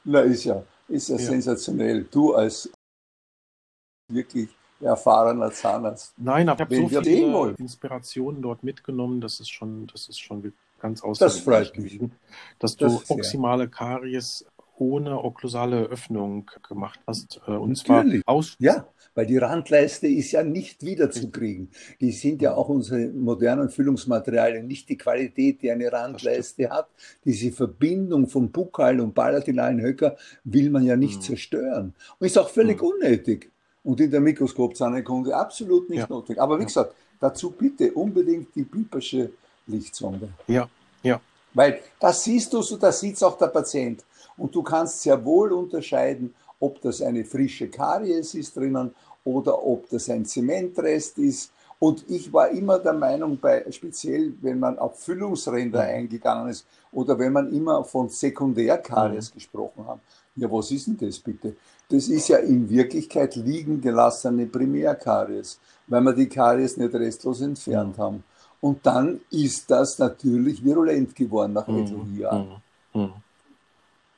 [0.05, 1.25] Na, ist ja, ist ja, ja.
[1.25, 2.05] sensationell.
[2.09, 2.69] Du als
[4.07, 6.13] wirklich erfahrener Zahnarzt.
[6.17, 10.53] Nein, aber ich habe so viele Inspirationen dort mitgenommen, das ist schon, das ist schon
[10.79, 12.11] ganz außergewöhnlich gewesen,
[12.59, 14.45] dass das du proximale Karies
[14.79, 17.41] ohne okklusale Öffnung gemacht hast.
[17.47, 18.23] Äh, und Natürlich.
[18.23, 18.55] zwar aus.
[18.59, 21.71] Ja, weil die Randleiste ist ja nicht wiederzukriegen.
[21.99, 26.89] Die sind ja auch unsere modernen Füllungsmaterialien nicht die Qualität, die eine Randleiste hat.
[27.25, 31.21] Diese Verbindung von Bukal und palatinalen Höcker will man ja nicht mhm.
[31.21, 31.95] zerstören.
[32.19, 32.89] Und ist auch völlig mhm.
[32.89, 33.51] unnötig.
[33.87, 36.07] Und in der Mikroskopzahnheilkunde absolut nicht ja.
[36.09, 36.41] notwendig.
[36.41, 36.67] Aber wie ja.
[36.67, 39.31] gesagt, dazu bitte unbedingt die Pipersche
[39.65, 40.27] Lichtsonde.
[40.45, 40.67] Ja,
[41.03, 41.21] ja.
[41.53, 44.03] Weil das siehst du so, das sieht auch der Patient.
[44.35, 49.89] Und du kannst sehr wohl unterscheiden, ob das eine frische Karies ist drinnen oder ob
[49.89, 51.53] das ein Zementrest ist.
[51.79, 55.89] Und ich war immer der Meinung, bei, speziell wenn man auf Füllungsränder mhm.
[55.95, 59.35] eingegangen ist oder wenn man immer von Sekundärkaries mhm.
[59.35, 59.99] gesprochen hat.
[60.37, 61.55] Ja, was ist denn das bitte?
[61.89, 67.97] Das ist ja in Wirklichkeit liegen gelassene Primärkaries, weil wir die Karies nicht restlos entfernt
[67.97, 68.01] mhm.
[68.01, 68.23] haben.
[68.61, 71.79] Und dann ist das natürlich virulent geworden nach mhm.
[71.79, 72.61] etlichen Jahren.
[72.93, 73.01] Mhm.
[73.01, 73.13] mhm.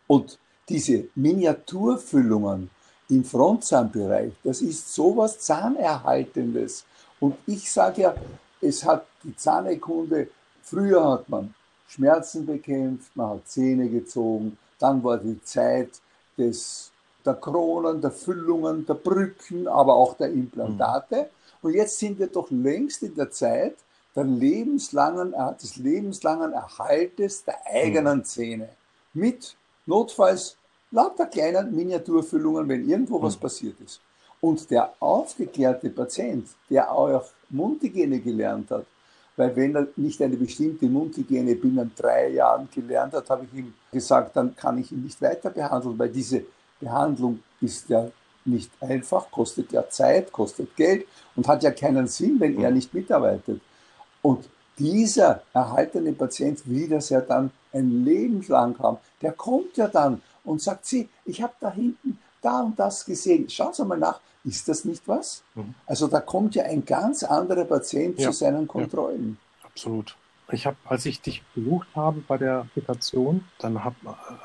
[0.07, 2.69] Und diese Miniaturfüllungen
[3.09, 6.83] im Frontzahnbereich, das ist sowas Zahnerhaltendes.
[7.19, 8.15] Und ich sage ja,
[8.61, 10.29] es hat die Zahnekunde,
[10.63, 11.53] früher hat man
[11.87, 15.89] Schmerzen bekämpft, man hat Zähne gezogen, dann war die Zeit
[16.39, 16.91] des,
[17.25, 21.15] der Kronen, der Füllungen, der Brücken, aber auch der Implantate.
[21.15, 21.27] Mhm.
[21.61, 23.75] Und jetzt sind wir doch längst in der Zeit,
[24.15, 28.23] der lebenslangen, des lebenslangen Erhaltes der eigenen mhm.
[28.23, 28.69] Zähne.
[29.13, 30.57] Mit notfalls
[30.91, 33.41] lauter kleinen Miniaturfüllungen, wenn irgendwo was mhm.
[33.41, 34.01] passiert ist.
[34.41, 38.85] Und der aufgeklärte Patient, der auch Mundhygiene gelernt hat,
[39.39, 43.73] weil wenn er nicht eine bestimmte Mundhygiene binnen drei Jahren gelernt hat, habe ich ihm
[43.89, 46.43] gesagt, dann kann ich ihn nicht weiter behandeln, weil diese
[46.77, 48.09] Behandlung ist ja
[48.43, 51.05] nicht einfach, kostet ja Zeit, kostet Geld
[51.37, 52.75] und hat ja keinen Sinn, wenn er mhm.
[52.75, 53.61] nicht mitarbeitet.
[54.21, 58.97] Und dieser erhaltene Patient will das ja dann ein Leben lang haben.
[59.21, 63.49] Der kommt ja dann und sagt, Sie, ich habe da hinten da und das gesehen.
[63.49, 65.43] Schauen Sie mal nach, ist das nicht was?
[65.55, 65.73] Mhm.
[65.85, 68.29] Also da kommt ja ein ganz anderer Patient ja.
[68.29, 69.37] zu seinen Kontrollen.
[69.61, 70.15] Ja, absolut.
[70.51, 73.93] Ich habe, als ich dich besucht habe bei der Applikation, dann hab,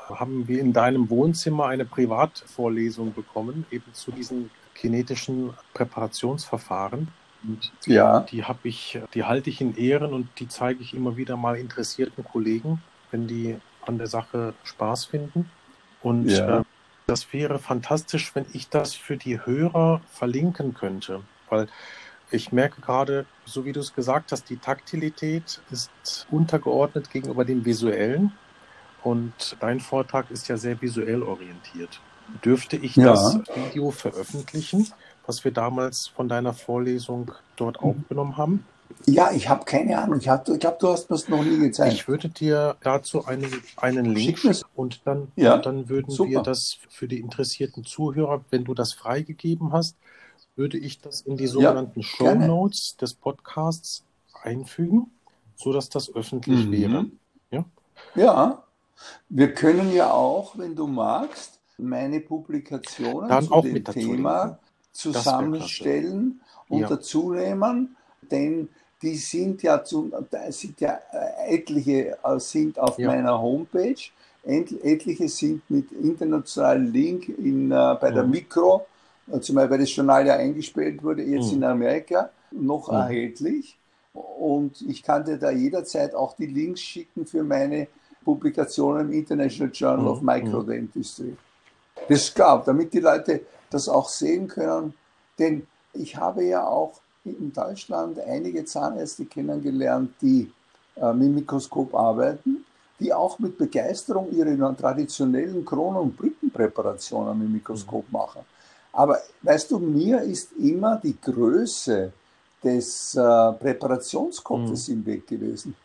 [0.09, 7.07] haben wir in deinem Wohnzimmer eine Privatvorlesung bekommen, eben zu diesen kinetischen Präparationsverfahren.
[7.43, 8.19] Und ja.
[8.21, 11.57] die habe ich, die halte ich in Ehren und die zeige ich immer wieder mal
[11.57, 15.49] interessierten Kollegen, wenn die an der Sache Spaß finden.
[16.01, 16.59] Und ja.
[16.59, 16.63] äh,
[17.07, 21.67] das wäre fantastisch, wenn ich das für die Hörer verlinken könnte, weil
[22.31, 27.63] ich merke gerade, so wie du es gesagt hast, die Taktilität ist untergeordnet gegenüber dem
[27.65, 28.31] Visuellen
[29.03, 32.01] und dein Vortrag ist ja sehr visuell orientiert.
[32.43, 33.05] Dürfte ich ja.
[33.05, 34.87] das Video veröffentlichen?
[35.27, 37.89] was wir damals von deiner Vorlesung dort mhm.
[37.89, 38.65] aufgenommen haben?
[39.05, 40.19] Ja, ich habe keine Ahnung.
[40.19, 41.93] Ich, ich glaube, du hast mir es noch nie gezeigt.
[41.93, 46.29] Ich würde dir dazu einen, einen Link schicken und dann, ja, dann würden super.
[46.31, 49.95] wir das für die interessierten Zuhörer, wenn du das freigegeben hast,
[50.55, 54.03] würde ich das in die sogenannten ja, Show Notes des Podcasts
[54.43, 55.11] einfügen,
[55.55, 56.71] sodass das öffentlich mhm.
[56.71, 57.05] wäre.
[57.51, 57.65] Ja?
[58.15, 58.63] ja,
[59.29, 64.59] wir können ja auch, wenn du magst, meine Publikationen Dann zu dem Thema
[64.93, 66.89] zusammenstellen und Ja.
[66.89, 68.69] dazu nehmen, denn
[69.01, 70.11] die sind ja, zu,
[70.49, 73.09] sind ja äh, etliche äh, sind auf Ja.
[73.09, 74.01] meiner Homepage,
[74.45, 78.31] etliche sind mit internationalen Link in, äh, bei der Mhm.
[78.31, 78.85] Mikro,
[79.31, 81.57] äh, zumal weil das Journal ja eingespielt wurde, jetzt Mhm.
[81.57, 82.95] in Amerika, noch Mhm.
[82.95, 83.77] erhältlich.
[84.13, 87.87] Und ich kann dir da jederzeit auch die Links schicken für meine
[88.23, 90.11] Publikationen im International Journal Mhm.
[90.11, 91.35] of Microdentistry.
[92.07, 94.93] Das klar, damit die Leute das auch sehen können.
[95.39, 100.51] Denn ich habe ja auch in Deutschland einige Zahnärzte kennengelernt, die
[100.95, 102.63] äh, mit dem Mikroskop arbeiten,
[102.99, 108.41] die auch mit Begeisterung ihre traditionellen Kronen- und Brückenpräparationen dem Mikroskop machen.
[108.93, 112.13] Aber weißt du, mir ist immer die Größe
[112.63, 115.75] des äh, Präparationskopfes im Weg gewesen.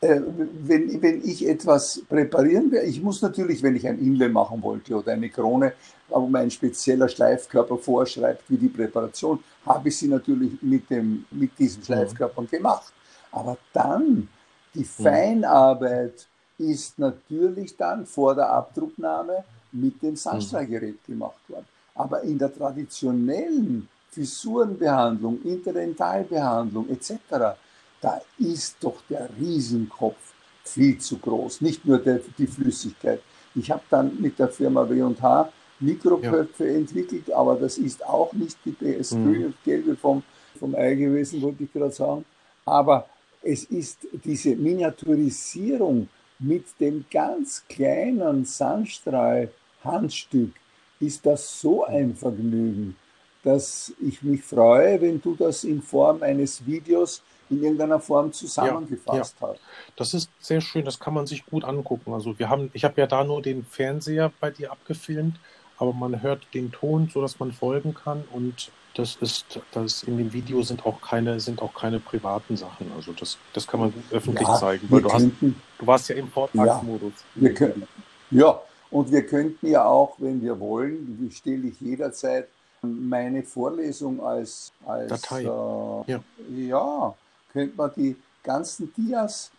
[0.00, 0.20] Äh,
[0.64, 4.96] wenn, wenn ich etwas präparieren will, ich muss natürlich, wenn ich ein Inlay machen wollte
[4.96, 5.72] oder eine Krone,
[6.08, 11.24] wo mir ein spezieller Schleifkörper vorschreibt, wie die Präparation, habe ich sie natürlich mit, dem,
[11.30, 12.92] mit diesen Schleifkörpern gemacht.
[13.32, 14.28] Aber dann,
[14.74, 16.26] die Feinarbeit
[16.58, 21.66] ist natürlich dann vor der Abdrucknahme mit dem Sandstrahlgerät gemacht worden.
[21.94, 27.56] Aber in der traditionellen Fissurenbehandlung, Interdentalbehandlung etc.,
[28.00, 30.16] da ist doch der Riesenkopf
[30.64, 31.60] viel zu groß.
[31.60, 33.20] Nicht nur der, die Flüssigkeit.
[33.54, 35.50] Ich habe dann mit der Firma W&H
[35.80, 39.24] Mikroköpfe entwickelt, aber das ist auch nicht die das Mhm.
[39.24, 40.22] grüne und gelbe vom,
[40.58, 42.24] vom Ei gewesen, wollte ich gerade sagen.
[42.64, 43.06] Aber
[43.42, 50.52] es ist diese Miniaturisierung mit dem ganz kleinen Sandstrahl-Handstück,
[51.00, 52.96] ist das so ein Vergnügen,
[53.42, 59.36] dass ich mich freue, wenn du das in Form eines Videos in irgendeiner Form zusammengefasst
[59.40, 59.60] hast.
[59.96, 62.12] Das ist sehr schön, das kann man sich gut angucken.
[62.12, 65.38] Also wir haben, ich habe ja da nur den Fernseher bei dir abgefilmt,
[65.78, 70.16] aber man hört den Ton, so dass man folgen kann und das ist, das in
[70.16, 72.90] dem Video sind auch keine, sind auch keine privaten Sachen.
[72.96, 76.16] Also das, das kann man öffentlich Ja, zeigen, weil du hast, könnten, du warst ja
[76.16, 77.12] im Vortragsmodus.
[77.34, 77.86] wir können,
[78.30, 82.48] ja, und wir könnten ja auch, wenn wir wollen, stelle ich jederzeit
[82.82, 85.42] meine Vorlesung als, als Datei.
[85.42, 86.20] Äh, Ja.
[86.56, 87.14] ja,
[87.52, 89.50] könnte man die ganzen Dias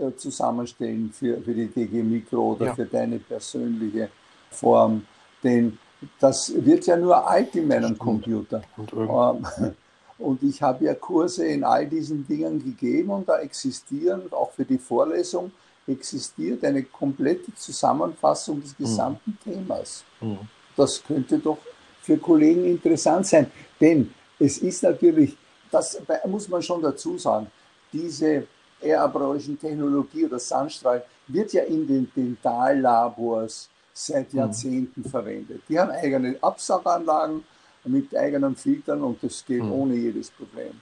[0.00, 2.74] äh, zusammenstellen für, für die DG Mikro oder Ja.
[2.74, 4.08] für deine persönliche
[4.50, 5.04] Form.
[5.42, 5.78] Denn
[6.20, 7.96] das wird ja nur alt in meinem.
[7.98, 8.62] Computer.
[8.76, 9.72] Und Ähm,
[10.18, 14.64] Und ich habe ja Kurse in all diesen Dingen gegeben und da existieren, auch für
[14.64, 15.52] die Vorlesung,
[15.86, 20.04] existiert eine komplette Zusammenfassung des gesamten Themas.
[20.20, 20.38] Mhm.
[20.74, 21.58] Das könnte doch
[22.02, 23.50] für Kollegen interessant sein.
[23.80, 25.36] Denn es ist natürlich,
[25.70, 27.46] das muss man schon dazu sagen,
[27.92, 28.46] diese
[28.82, 35.62] aerobolischen Technologie oder Sandstrahl wird ja in den Dentallabors seit Jahrzehnten verwendet.
[35.68, 37.44] Die haben eigene Absauganlagen
[37.84, 39.72] mit eigenen Filtern und das geht Mhm.
[39.72, 40.72] ohne jedes Problem.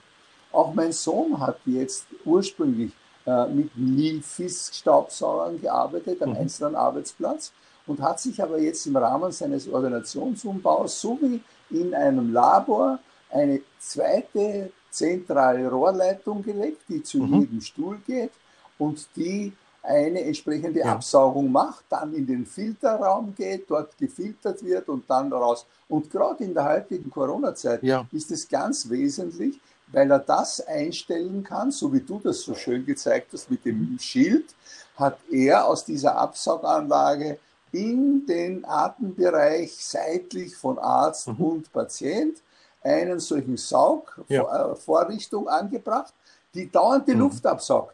[0.51, 2.91] Auch mein Sohn hat jetzt ursprünglich
[3.27, 6.35] äh, mit Nilfisk-Staubsaugern gearbeitet am Mhm.
[6.37, 7.51] einzelnen Arbeitsplatz
[7.87, 12.99] und hat sich aber jetzt im Rahmen seines Ordinationsumbaus sowie in einem Labor
[13.31, 17.39] eine zweite zentrale Rohrleitung gelegt, die zu Mhm.
[17.41, 18.31] jedem Stuhl geht
[18.77, 19.51] und die
[19.85, 20.93] eine entsprechende Ja.
[20.93, 25.65] Absaugung macht, dann in den Filterraum geht, dort gefiltert wird und dann raus.
[25.87, 28.05] Und gerade in der heutigen Corona-Zeit Ja.
[28.11, 29.59] ist es ganz wesentlich,
[29.91, 33.97] weil er das einstellen kann, so wie du das so schön gezeigt hast mit dem
[33.99, 34.53] Schild,
[34.97, 37.37] hat er aus dieser Absauganlage
[37.71, 41.35] in den Atembereich seitlich von Arzt Mhm.
[41.45, 42.37] und Patient
[42.81, 46.13] einen solchen Saugvorrichtung angebracht,
[46.53, 47.19] die dauernd die Mhm.
[47.21, 47.93] Luft absaugt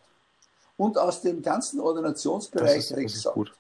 [0.78, 3.36] und aus dem ganzen Das Ordinationsbereich ist, das ist wegsaugt.
[3.36, 3.54] gut.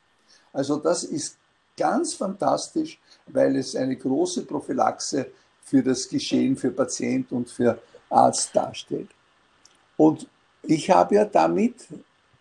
[0.53, 1.37] Also das ist
[1.77, 5.27] ganz fantastisch, weil es eine große Prophylaxe
[5.63, 9.09] für das Geschehen für Patient und für Arzt darstellt.
[9.97, 10.27] Und
[10.63, 11.87] ich habe ja damit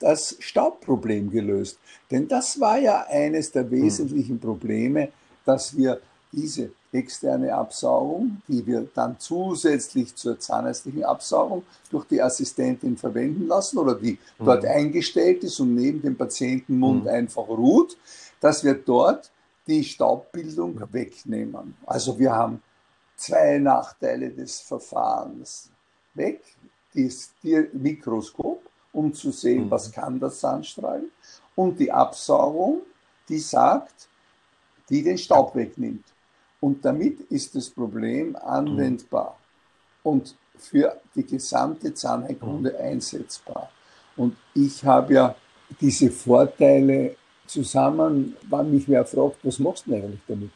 [0.00, 1.78] das Staubproblem gelöst.
[2.10, 5.12] Denn das war ja eines der wesentlichen Probleme,
[5.44, 6.00] dass wir
[6.32, 13.78] diese externe Absaugung, die wir dann zusätzlich zur zahnärztlichen Absaugung durch die Assistentin verwenden lassen
[13.78, 17.08] oder die dort eingestellt ist und neben dem Patientenmund Mhm.
[17.10, 17.96] einfach ruht,
[18.40, 19.30] dass wir dort
[19.66, 21.76] die Staubbildung wegnehmen.
[21.86, 22.60] Also wir haben
[23.16, 25.70] zwei Nachteile des Verfahrens
[26.14, 26.42] weg.
[26.94, 27.30] Das
[27.72, 28.62] Mikroskop,
[28.92, 29.70] um zu sehen, Mhm.
[29.70, 31.02] was kann das Sandstrahl,
[31.54, 32.80] und die Absaugung,
[33.28, 34.08] die sagt,
[34.88, 36.04] die den Staub wegnimmt.
[36.60, 39.38] Und damit ist das Problem anwendbar
[40.02, 43.70] und für die gesamte Zahnheilkunde einsetzbar.
[44.16, 45.34] Und ich habe ja
[45.80, 50.50] diese Vorteile zusammen, wann mich wer fragt, was machst du denn eigentlich damit?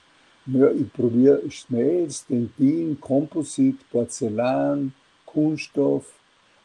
[0.47, 4.93] Ja, ich probiere Schmelz, Dentin, Komposit, Porzellan,
[5.25, 6.05] Kunststoff.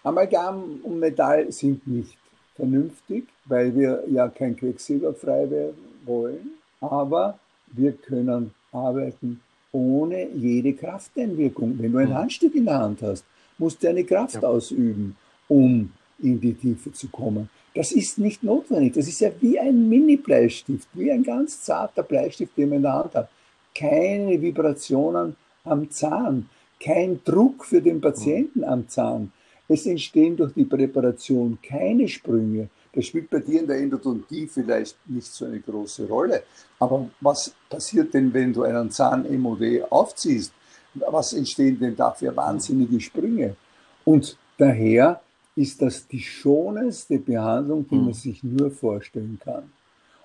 [0.03, 2.17] Amalgam und Metall sind nicht
[2.55, 6.51] vernünftig, weil wir ja kein Quecksilber frei werden wollen.
[6.81, 9.41] Aber wir können arbeiten
[9.71, 11.75] ohne jede Krafteinwirkung.
[11.77, 13.23] Wenn du ein Handstück in der Hand hast,
[13.57, 14.41] musst du eine Kraft ja.
[14.41, 15.15] ausüben,
[15.47, 17.49] um in die Tiefe zu kommen.
[17.75, 18.93] Das ist nicht notwendig.
[18.93, 22.93] Das ist ja wie ein Mini-Bleistift, wie ein ganz zarter Bleistift, den man in der
[22.93, 23.29] Hand hat
[23.75, 26.49] keine Vibrationen am Zahn,
[26.79, 29.31] kein Druck für den Patienten am Zahn.
[29.67, 32.69] Es entstehen durch die Präparation keine Sprünge.
[32.93, 36.43] Das spielt bei dir in der Endodontie vielleicht nicht so eine große Rolle.
[36.79, 40.51] Aber was passiert denn, wenn du einen Zahn-MOD aufziehst?
[40.95, 43.55] Was entstehen denn da für wahnsinnige Sprünge?
[44.05, 45.21] Und daher
[45.55, 48.13] ist das die schonendste Behandlung, die man hm.
[48.13, 49.71] sich nur vorstellen kann.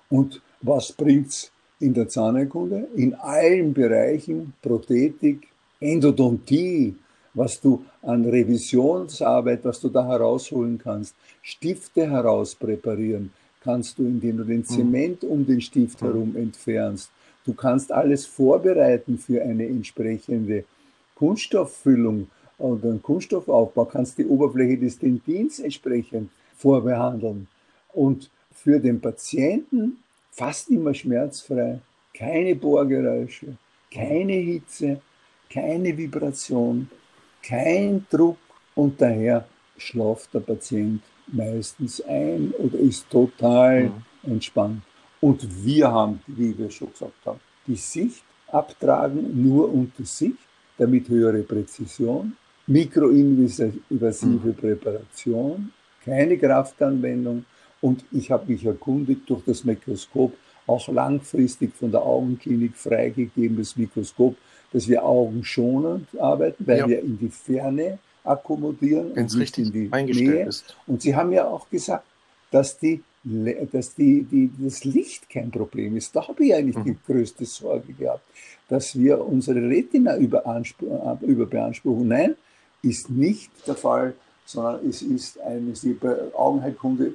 [0.09, 5.47] Und was bringt's in der Zahnheilkunde, in allen Bereichen, Prothetik,
[5.79, 6.95] Endodontie,
[7.35, 13.31] was du an Revisionsarbeit, was du da herausholen kannst, Stifte herauspräparieren,
[13.63, 14.65] kannst du, indem du den hm.
[14.65, 16.07] Zement um den Stift hm.
[16.07, 17.11] herum entfernst.
[17.45, 20.63] Du kannst alles vorbereiten für eine entsprechende
[21.13, 22.27] Kunststofffüllung
[22.57, 27.47] oder einen Kunststoffaufbau, kannst die Oberfläche des Dentins entsprechend vorbehandeln.
[27.93, 29.97] Und für den Patienten
[30.31, 31.79] fast immer schmerzfrei,
[32.13, 33.57] keine Bohrgeräusche,
[33.93, 35.01] keine Hitze,
[35.49, 36.89] keine Vibration,
[37.47, 38.37] kein Druck
[38.75, 39.45] und daher
[39.77, 44.31] schlaft der Patient meistens ein oder ist total mhm.
[44.31, 44.81] entspannt.
[45.21, 50.37] Und wir haben, wie wir schon gesagt haben, die Sicht abtragen nur unter Sicht,
[50.77, 52.35] damit höhere Präzision,
[52.67, 54.55] mikroinvasive mhm.
[54.55, 55.71] Präparation,
[56.03, 57.45] keine Kraftanwendung
[57.81, 60.33] und ich habe mich erkundigt durch das Mikroskop,
[60.67, 64.35] auch langfristig von der Augenklinik freigegebenes Mikroskop,
[64.71, 66.87] dass wir augenschonend arbeiten, weil ja.
[66.87, 70.45] wir in die Ferne akkommodieren Wenn und nicht in die Nähe.
[70.47, 70.75] Ist.
[70.87, 72.05] Und Sie haben ja auch gesagt,
[72.51, 76.15] dass, die, dass die, die, das Licht kein Problem ist.
[76.15, 76.83] Da habe ich eigentlich mhm.
[76.85, 78.23] die größte Sorge gehabt,
[78.67, 82.07] dass wir unsere Retina überbeanspruchen.
[82.07, 82.35] Nein,
[82.81, 84.13] ist nicht der Fall
[84.45, 85.97] sondern es ist eine, die
[86.33, 87.11] Augenheilkunde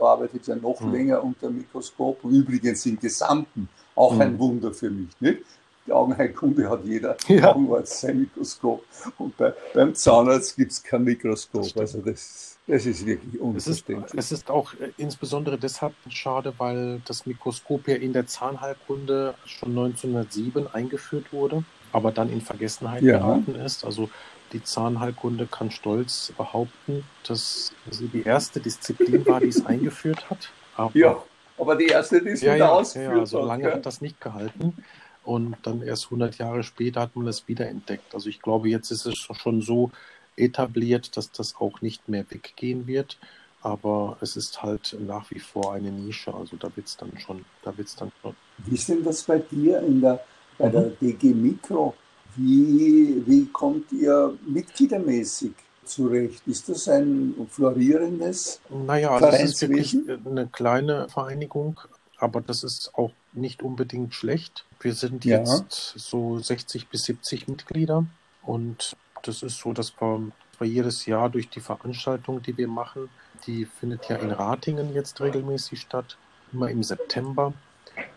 [0.00, 0.92] arbeitet ja noch mhm.
[0.92, 2.24] länger unter Mikroskop.
[2.24, 4.20] Übrigens im Gesamten auch mhm.
[4.20, 5.10] ein Wunder für mich.
[5.20, 5.40] Nicht?
[5.86, 7.54] Die Augenheilkunde hat jeder ja.
[7.54, 8.84] Augenarzt sein Mikroskop
[9.18, 11.62] und bei, beim Zahnarzt gibt es kein Mikroskop.
[11.62, 14.12] Das also das, das ist wirklich unverständlich.
[14.14, 18.26] Es ist, es ist auch äh, insbesondere deshalb schade, weil das Mikroskop ja in der
[18.26, 23.18] Zahnheilkunde schon 1907 eingeführt wurde, aber dann in Vergessenheit ja.
[23.18, 23.84] geraten ist.
[23.84, 24.10] Also
[24.52, 30.50] die Zahnheilkunde kann stolz behaupten, dass sie die erste Disziplin war, die es eingeführt hat.
[30.76, 31.22] Aber, ja,
[31.58, 34.00] aber die erste, die es ja, wieder ja, ausgeführt ja, so lange hat, hat das
[34.00, 34.76] nicht gehalten.
[35.24, 38.14] Und dann erst 100 Jahre später hat man es wiederentdeckt.
[38.14, 39.90] Also ich glaube, jetzt ist es schon so
[40.36, 43.18] etabliert, dass das auch nicht mehr weggehen wird.
[43.62, 46.32] Aber es ist halt nach wie vor eine Nische.
[46.32, 48.34] Also da wird es dann schon, da wird's dann schon.
[48.58, 50.24] Wie ist denn das bei dir in der,
[50.56, 50.72] bei mhm.
[50.72, 51.94] der DG Mikro?
[52.36, 55.52] Wie, wie kommt ihr mitgliedermäßig
[55.84, 56.42] zurecht?
[56.46, 61.78] Ist das ein florierendes Naja, das ist wirklich eine kleine Vereinigung,
[62.20, 64.64] aber das ist auch nicht unbedingt schlecht.
[64.80, 65.38] Wir sind ja.
[65.38, 68.04] jetzt so 60 bis 70 Mitglieder
[68.42, 73.08] und das ist so, dass wir, wir jedes Jahr durch die Veranstaltung, die wir machen,
[73.46, 76.16] die findet ja in Ratingen jetzt regelmäßig statt,
[76.52, 77.52] immer im September.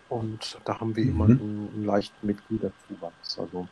[0.10, 1.10] Und da haben wir mhm.
[1.10, 3.40] immer einen, einen leichten Mitgliederzuwachs.
[3.40, 3.68] Also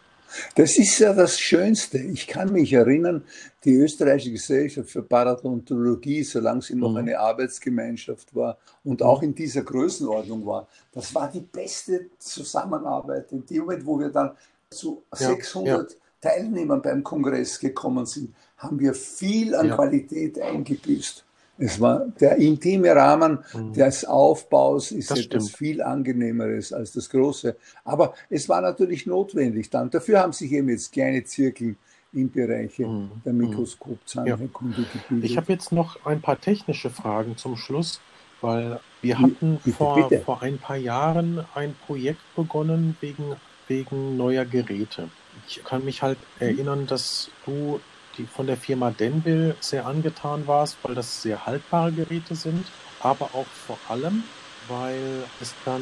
[0.55, 1.97] das ist ja das Schönste.
[1.97, 3.23] Ich kann mich erinnern,
[3.63, 6.97] die österreichische Gesellschaft für Paradontologie, solange sie noch mhm.
[6.97, 13.31] eine Arbeitsgemeinschaft war und auch in dieser Größenordnung war, das war die beste Zusammenarbeit.
[13.31, 14.31] In dem Moment, wo wir dann
[14.69, 15.97] zu ja, 600 ja.
[16.21, 19.75] Teilnehmern beim Kongress gekommen sind, haben wir viel an ja.
[19.75, 21.25] Qualität eingebüßt.
[21.61, 23.73] Es war der intime Rahmen mhm.
[23.73, 25.57] des Aufbaus ist das etwas stimmt.
[25.57, 27.55] viel angenehmeres als das große.
[27.85, 29.91] Aber es war natürlich notwendig dann.
[29.91, 31.75] Dafür haben sich eben jetzt kleine Zirkel
[32.13, 33.11] im Bereich mhm.
[33.23, 33.39] der mhm.
[33.39, 34.87] Mikroskopzahnheilkunde ja.
[34.91, 35.29] gebildet.
[35.29, 38.01] Ich habe jetzt noch ein paar technische Fragen zum Schluss,
[38.41, 40.23] weil wir hatten bitte, vor, bitte.
[40.23, 43.35] vor ein paar Jahren ein Projekt begonnen wegen,
[43.67, 45.09] wegen neuer Geräte.
[45.47, 47.79] Ich kann mich halt erinnern, dass du
[48.17, 52.65] die von der Firma Denville sehr angetan warst, weil das sehr haltbare Geräte sind,
[52.99, 54.23] aber auch vor allem,
[54.67, 55.81] weil es dann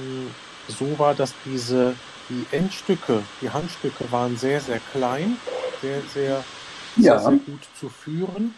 [0.67, 1.95] so war, dass diese
[2.29, 5.37] die Endstücke, die Handstücke waren sehr, sehr klein,
[5.81, 6.43] sehr, sehr,
[6.95, 7.19] ja.
[7.19, 8.53] sehr, sehr gut zu führen,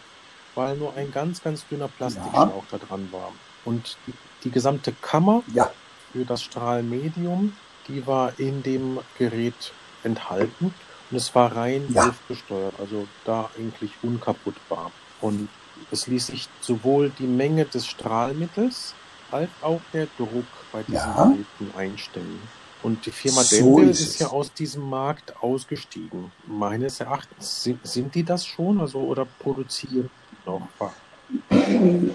[0.54, 2.78] weil nur ein ganz, ganz dünner Plastikschlauch ja.
[2.78, 3.32] da dran war.
[3.64, 4.12] Und die,
[4.44, 5.70] die gesamte Kammer ja.
[6.12, 7.54] für das Strahlmedium
[7.88, 10.74] die war in dem Gerät enthalten
[11.12, 12.06] und es war rein ja.
[12.06, 14.90] luftgesteuert, also da eigentlich unkaputtbar.
[15.20, 15.50] Und
[15.90, 18.94] es ließ sich sowohl die Menge des Strahlmittels
[19.30, 21.24] als auch der Druck bei diesen ja.
[21.24, 22.40] Geräten einstellen.
[22.82, 26.32] Und die Firma so Denville ist, ist, ja aus diesem Markt ausgestiegen.
[26.46, 30.10] Meines Erachtens sind, sind die das schon, also oder produzieren
[30.46, 30.66] noch?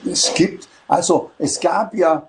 [0.06, 2.28] Es gibt, also es gab ja,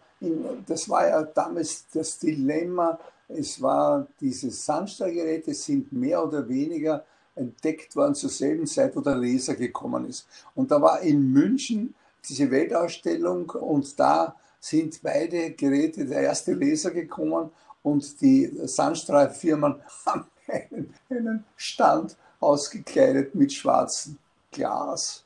[0.66, 2.98] das war ja damals das Dilemma,
[3.28, 7.04] es war diese Sandstrahlgeräte sind mehr oder weniger
[7.34, 10.26] entdeckt worden zur selben Zeit, wo der Laser gekommen ist.
[10.54, 11.94] Und da war in München
[12.28, 17.50] diese Weltausstellung und da sind beide Geräte, der erste Laser gekommen
[17.82, 19.76] und die Sandstrahlfirmen
[20.06, 24.18] haben einen, einen Stand ausgekleidet mit schwarzem
[24.50, 25.24] Glas.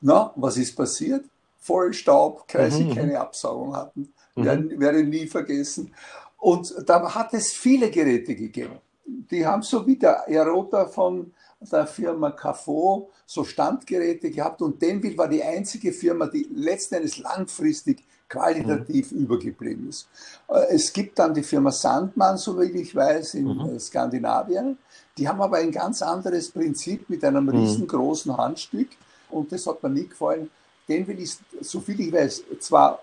[0.00, 1.24] Na, was ist passiert?
[1.58, 2.94] Voll Staub, weil sie mhm.
[2.94, 4.12] keine Absaugung hatten.
[4.34, 4.44] Mhm.
[4.44, 5.94] Werden, werde nie vergessen.
[6.38, 8.78] Und da hat es viele Geräte gegeben.
[9.06, 15.16] Die haben so wie der Erota von der Firma Cafo so Standgeräte gehabt und Denville
[15.16, 19.18] war die einzige Firma, die letzten Endes langfristig qualitativ mhm.
[19.20, 20.08] übergeblieben ist.
[20.48, 23.76] Äh, es gibt dann die Firma Sandmann, so wie ich weiß, in mhm.
[23.76, 24.78] Äh, Skandinavien.
[25.16, 27.50] Die haben aber ein ganz anderes Prinzip mit einem mhm.
[27.50, 28.88] riesengroßen Handstück
[29.30, 30.50] und das hat mir nie gefallen.
[30.88, 33.00] Denville ist, so viel ich weiß, zwar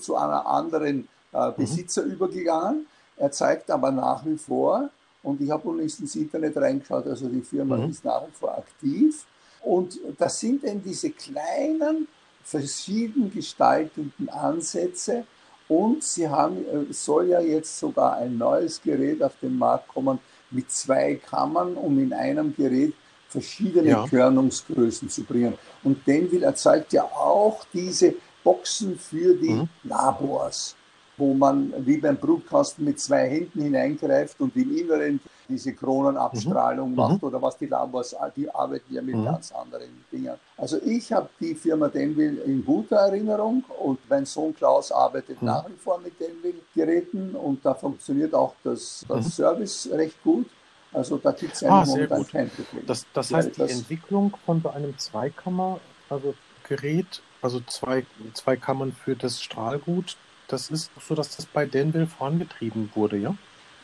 [0.00, 1.54] zu einer anderen äh, mhm.
[1.56, 4.90] Besitzer übergegangen, er zeigt aber nach wie vor,
[5.22, 7.90] und ich habe unlängst ins Internet reingeschaut, also die Firma mhm.
[7.90, 9.26] ist nach wie vor aktiv.
[9.62, 12.06] Und das sind eben diese kleinen
[12.44, 15.24] verschieden gestaltenden Ansätze
[15.66, 20.20] und sie haben, äh, soll ja jetzt sogar ein neues Gerät auf den Markt kommen
[20.52, 22.94] mit zwei Kammern, um in einem Gerät
[23.28, 24.06] verschiedene ja.
[24.06, 25.54] Körnungsgrößen zu bringen.
[25.82, 28.14] Und Denville erzeugt ja auch diese
[28.44, 29.68] Boxen für die mhm.
[29.82, 30.76] Labors
[31.16, 36.96] wo man wie beim Brutkasten mit zwei Händen hineingreift und im Inneren diese Kronenabstrahlung mhm.
[36.96, 37.28] macht mhm.
[37.28, 39.24] oder was die Labors, die arbeiten ja mit mhm.
[39.24, 40.34] ganz anderen Dingen.
[40.56, 45.48] Also ich habe die Firma Denville in guter Erinnerung und mein Sohn Klaus arbeitet mhm.
[45.48, 49.30] nach wie vor mit Denville-Geräten und da funktioniert auch das, das mhm.
[49.30, 50.46] Service recht gut.
[50.92, 52.86] Also da gibt es ja ah, momentan kein Problem.
[52.86, 56.34] Das, das heißt, ja, die Entwicklung von so einem Zweikammer, also
[56.66, 60.16] Gerät, also zwei, zwei Kammern für das Strahlgut,
[60.48, 63.34] das ist so, dass das bei Denville vorangetrieben wurde, ja?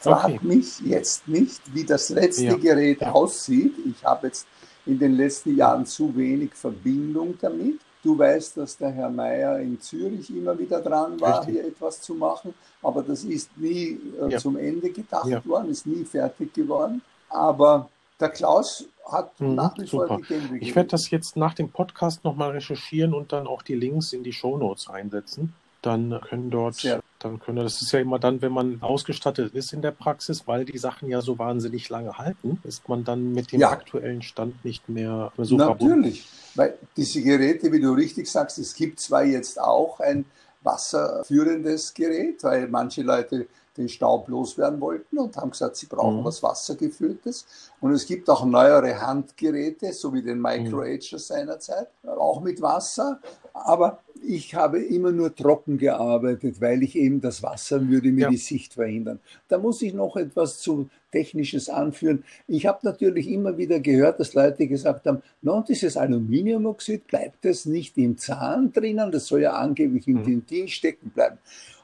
[0.00, 0.40] Frag okay.
[0.42, 2.56] mich jetzt nicht, wie das letzte ja.
[2.56, 3.12] Gerät ja.
[3.12, 3.74] aussieht.
[3.86, 4.48] Ich habe jetzt
[4.84, 7.78] in den letzten Jahren zu wenig Verbindung damit.
[8.02, 11.54] Du weißt, dass der Herr Mayer in Zürich immer wieder dran war, Richtig.
[11.54, 12.52] hier etwas zu machen,
[12.82, 14.38] aber das ist nie äh, ja.
[14.38, 15.44] zum Ende gedacht ja.
[15.46, 17.00] worden, ist nie fertig geworden.
[17.28, 17.88] Aber
[18.18, 21.70] der Klaus hat mhm, nach wie vor die Gänge Ich werde das jetzt nach dem
[21.70, 26.50] Podcast nochmal recherchieren und dann auch die Links in die Show Notes einsetzen dann können
[26.50, 27.00] dort, ja.
[27.18, 30.64] dann können, das ist ja immer dann, wenn man ausgestattet ist in der Praxis, weil
[30.64, 33.70] die Sachen ja so wahnsinnig lange halten, ist man dann mit dem ja.
[33.70, 36.52] aktuellen Stand nicht mehr so Natürlich, verbunden.
[36.54, 40.24] weil diese Geräte, wie du richtig sagst, es gibt zwar jetzt auch ein
[40.62, 43.46] wasserführendes Gerät, weil manche Leute
[43.76, 46.24] den Staub loswerden wollten und haben gesagt, sie brauchen mhm.
[46.24, 47.46] was Wassergefülltes.
[47.80, 51.00] Und es gibt auch neuere Handgeräte, so wie den Micro mhm.
[51.00, 53.20] seinerzeit, auch mit Wasser.
[53.54, 58.30] Aber ich habe immer nur trocken gearbeitet, weil ich eben das Wasser würde mir ja.
[58.30, 59.20] die Sicht verhindern.
[59.48, 62.24] Da muss ich noch etwas zu Technisches anführen.
[62.46, 67.66] Ich habe natürlich immer wieder gehört, dass Leute gesagt haben, no, dieses Aluminiumoxid bleibt es
[67.66, 70.24] nicht im Zahn drinnen, das soll ja angeblich im mhm.
[70.24, 71.38] Dentin stecken bleiben.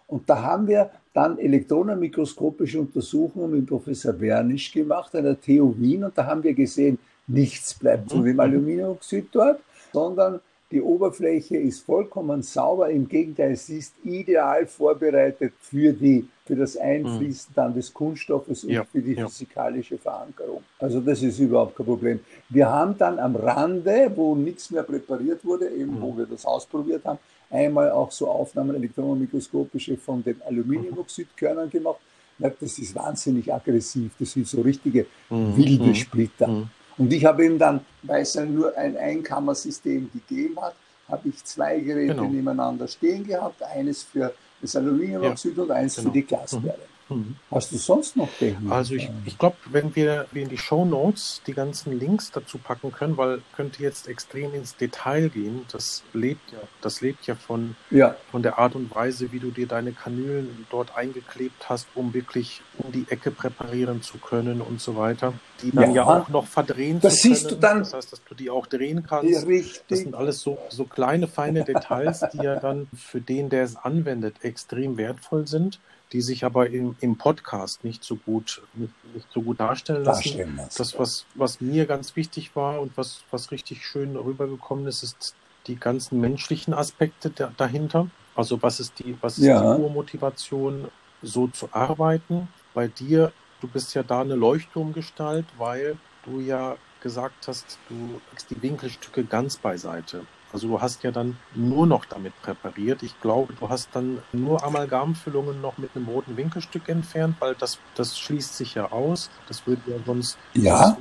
[0.09, 6.04] Und da haben wir dann elektronenmikroskopische Untersuchungen mit Professor Wernisch gemacht an der TU Wien
[6.04, 8.40] und da haben wir gesehen, nichts bleibt von dem mhm.
[8.40, 9.61] Aluminiumoxid dort,
[9.92, 10.40] sondern
[10.70, 12.90] die Oberfläche ist vollkommen sauber.
[12.90, 18.70] Im Gegenteil, sie ist ideal vorbereitet für, die, für das Einfließen dann des Kunststoffes und
[18.70, 19.26] ja, für die ja.
[19.26, 20.62] physikalische Verankerung.
[20.78, 22.20] Also das ist überhaupt kein Problem.
[22.50, 26.02] Wir haben dann am Rande, wo nichts mehr präpariert wurde, eben mhm.
[26.02, 27.18] wo wir das ausprobiert haben,
[27.51, 32.01] einmal auch so Aufnahmen elektronenmikroskopische von den Aluminiumoxidkörnern gemacht.
[32.38, 34.12] Das ist wahnsinnig aggressiv.
[34.18, 35.57] Das sind so richtige mhm.
[35.57, 35.94] wilde mhm.
[35.94, 36.49] Splitter.
[36.49, 36.70] Mhm.
[36.99, 40.74] Und ich habe ihm dann, weil es dann nur ein Einkammersystem gegeben hat,
[41.09, 42.28] habe ich zwei Geräte genau.
[42.28, 43.62] nebeneinander stehen gehabt.
[43.62, 46.09] Eines für das Aluminiumoxid ja, und eins genau.
[46.09, 46.97] für die Glasperle.
[47.09, 47.36] Mhm.
[47.50, 48.70] Hast du sonst noch Technik?
[48.70, 52.59] Also ich, ich glaube, wenn wir, wir in die Show Notes die ganzen Links dazu
[52.59, 55.64] packen können, weil könnte jetzt extrem ins Detail gehen.
[55.72, 58.16] Das lebt ja, das lebt ja von, ja.
[58.30, 62.62] von der Art und Weise, wie du dir deine Kanülen dort eingeklebt hast, um wirklich
[62.78, 65.32] um die Ecke präparieren zu können und so weiter.
[65.62, 67.34] Die dann ja, ja auch noch verdrehen das zu können.
[67.34, 69.46] Siehst du dann, das heißt, dass du die auch drehen kannst.
[69.46, 69.82] Richtig.
[69.88, 73.76] Das sind alles so, so kleine, feine Details, die ja dann für den, der es
[73.76, 75.80] anwendet, extrem wertvoll sind
[76.12, 80.22] die sich aber im, im Podcast nicht so gut, nicht, nicht so gut darstellen lassen.
[80.22, 80.78] Darstellen lassen.
[80.78, 85.34] Das, was, was mir ganz wichtig war und was, was richtig schön rübergekommen ist, ist
[85.66, 88.09] die ganzen menschlichen Aspekte da, dahinter.
[88.34, 89.76] Also was ist die, was ist ja.
[89.76, 90.88] die Urmotivation,
[91.22, 92.48] so zu arbeiten?
[92.72, 98.50] Bei dir, du bist ja da eine Leuchtturmgestalt, weil du ja gesagt hast, du legst
[98.50, 100.26] die Winkelstücke ganz beiseite.
[100.53, 103.03] Also du hast ja dann nur noch damit präpariert.
[103.03, 107.78] Ich glaube, du hast dann nur Amalgamfüllungen noch mit einem roten Winkelstück entfernt, weil das,
[107.94, 109.30] das schließt sich ja aus.
[109.46, 110.38] Das würde ja sonst.
[110.55, 110.96] Ja,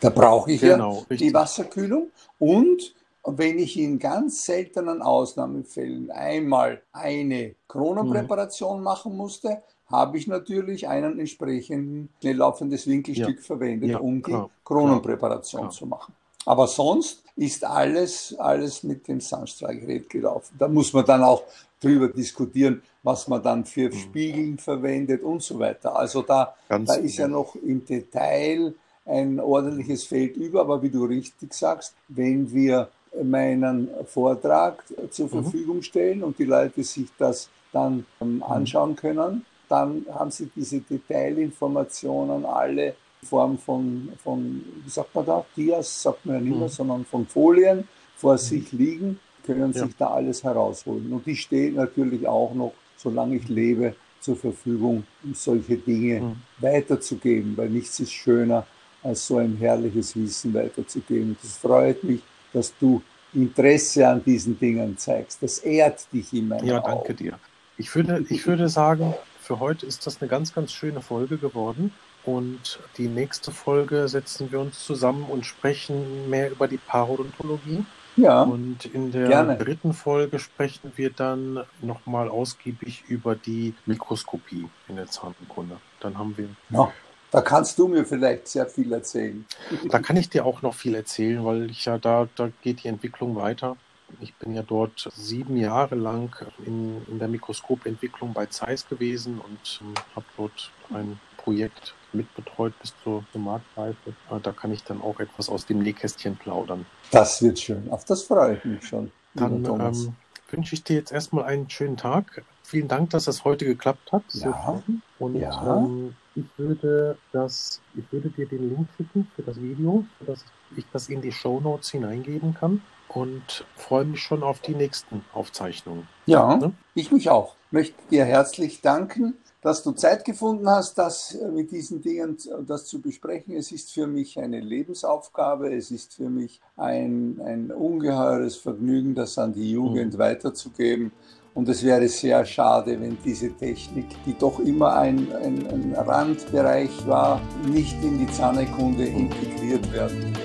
[0.00, 2.10] da brauche ich genau, ja die Wasserkühlung.
[2.38, 2.94] Und
[3.24, 8.84] wenn ich in ganz seltenen Ausnahmefällen einmal eine Kronenpräparation mhm.
[8.84, 13.42] machen musste, habe ich natürlich einen entsprechenden schnell laufendes Winkelstück ja.
[13.42, 15.72] verwendet, ja, um klar, die Kronenpräparation klar.
[15.72, 16.14] zu machen.
[16.46, 20.54] Aber sonst ist alles, alles mit dem Sandstrahlgerät gelaufen.
[20.58, 21.42] Da muss man dann auch
[21.80, 23.94] drüber diskutieren, was man dann für mhm.
[23.94, 25.96] Spiegeln verwendet und so weiter.
[25.96, 28.74] Also da, da ist ja noch im Detail
[29.06, 32.88] ein ordentliches Feld über, aber wie du richtig sagst, wenn wir
[33.22, 35.30] meinen Vortrag zur mhm.
[35.30, 38.42] Verfügung stellen und die Leute sich das dann ähm, mhm.
[38.42, 45.44] anschauen können, dann haben sie diese Detailinformationen alle Form von, von, wie sagt man da,
[45.56, 46.72] Dias, sagt man ja nicht mehr, mhm.
[46.72, 48.38] sondern von Folien vor mhm.
[48.38, 49.84] sich liegen, können ja.
[49.84, 51.12] sich da alles herausholen.
[51.12, 56.36] Und die stehen natürlich auch noch, solange ich lebe, zur Verfügung, um solche Dinge mhm.
[56.58, 58.66] weiterzugeben, weil nichts ist schöner,
[59.02, 61.36] als so ein herrliches Wissen weiterzugeben.
[61.42, 62.20] Das freut mich,
[62.52, 63.00] dass du
[63.32, 65.42] Interesse an diesen Dingen zeigst.
[65.42, 66.62] Das ehrt dich immer.
[66.62, 67.16] Ja, danke Augen.
[67.16, 67.38] dir.
[67.78, 71.92] Ich würde, ich würde sagen, für heute ist das eine ganz, ganz schöne Folge geworden.
[72.36, 77.84] Und die nächste Folge setzen wir uns zusammen und sprechen mehr über die Parodontologie.
[78.16, 78.42] Ja.
[78.42, 79.56] Und in der gerne.
[79.56, 85.78] dritten Folge sprechen wir dann nochmal ausgiebig über die Mikroskopie in der Zahnkunde.
[86.00, 86.48] Dann haben wir.
[86.70, 86.92] Ja,
[87.30, 89.46] da kannst du mir vielleicht sehr viel erzählen.
[89.88, 92.88] Da kann ich dir auch noch viel erzählen, weil ich ja da, da geht die
[92.88, 93.76] Entwicklung weiter.
[94.20, 96.34] Ich bin ja dort sieben Jahre lang
[96.66, 102.92] in, in der Mikroskopentwicklung bei Zeiss gewesen und ähm, habe dort ein Projekt mitbetreut bis
[103.02, 104.10] zur, zur Marktreife.
[104.30, 106.86] Äh, da kann ich dann auch etwas aus dem Nähkästchen plaudern.
[107.10, 107.90] Das wird schön.
[107.90, 109.10] Auf das freue ich mich schon.
[109.34, 110.14] Dann ähm,
[110.50, 112.42] wünsche ich dir jetzt erstmal einen schönen Tag.
[112.64, 114.22] Vielen Dank, dass das heute geklappt hat.
[114.32, 114.82] Ja.
[115.18, 115.76] Und ja.
[115.76, 120.44] Ähm, ich würde das, ich würde dir den Link schicken für das Video, dass
[120.76, 125.24] ich das in die Show Notes hineingeben kann und freue mich schon auf die nächsten
[125.32, 126.06] Aufzeichnungen.
[126.26, 126.72] Ja, ne?
[126.94, 127.56] ich mich auch.
[127.72, 133.00] Möchte dir herzlich danken, dass du Zeit gefunden hast, das mit diesen Dingen das zu
[133.00, 133.54] besprechen.
[133.54, 135.74] Es ist für mich eine Lebensaufgabe.
[135.74, 140.18] Es ist für mich ein, ein ungeheures Vergnügen, das an die Jugend mhm.
[140.18, 141.12] weiterzugeben.
[141.52, 147.06] Und es wäre sehr schade, wenn diese Technik, die doch immer ein, ein, ein Randbereich
[147.06, 150.40] war, nicht in die Zahnerkunde integriert werden würde.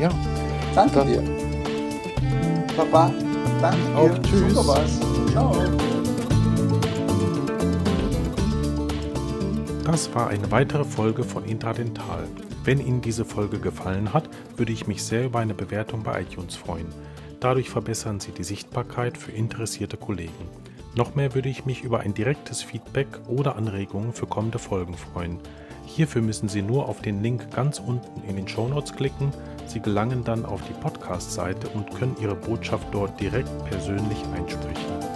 [0.00, 0.10] Ja.
[0.74, 1.08] Danke Dann.
[1.08, 1.22] dir.
[2.76, 3.12] Papa,
[3.60, 4.22] danke Auch dir.
[4.22, 4.54] Tschüss.
[4.54, 5.32] Super was.
[5.32, 5.99] Ciao.
[9.90, 12.28] Das war eine weitere Folge von Intradental.
[12.62, 16.54] Wenn Ihnen diese Folge gefallen hat, würde ich mich sehr über eine Bewertung bei iTunes
[16.54, 16.86] freuen.
[17.40, 20.48] Dadurch verbessern Sie die Sichtbarkeit für interessierte Kollegen.
[20.94, 25.40] Noch mehr würde ich mich über ein direktes Feedback oder Anregungen für kommende Folgen freuen.
[25.86, 29.32] Hierfür müssen Sie nur auf den Link ganz unten in den Shownotes klicken.
[29.66, 35.09] Sie gelangen dann auf die Podcast-Seite und können Ihre Botschaft dort direkt persönlich einsprechen.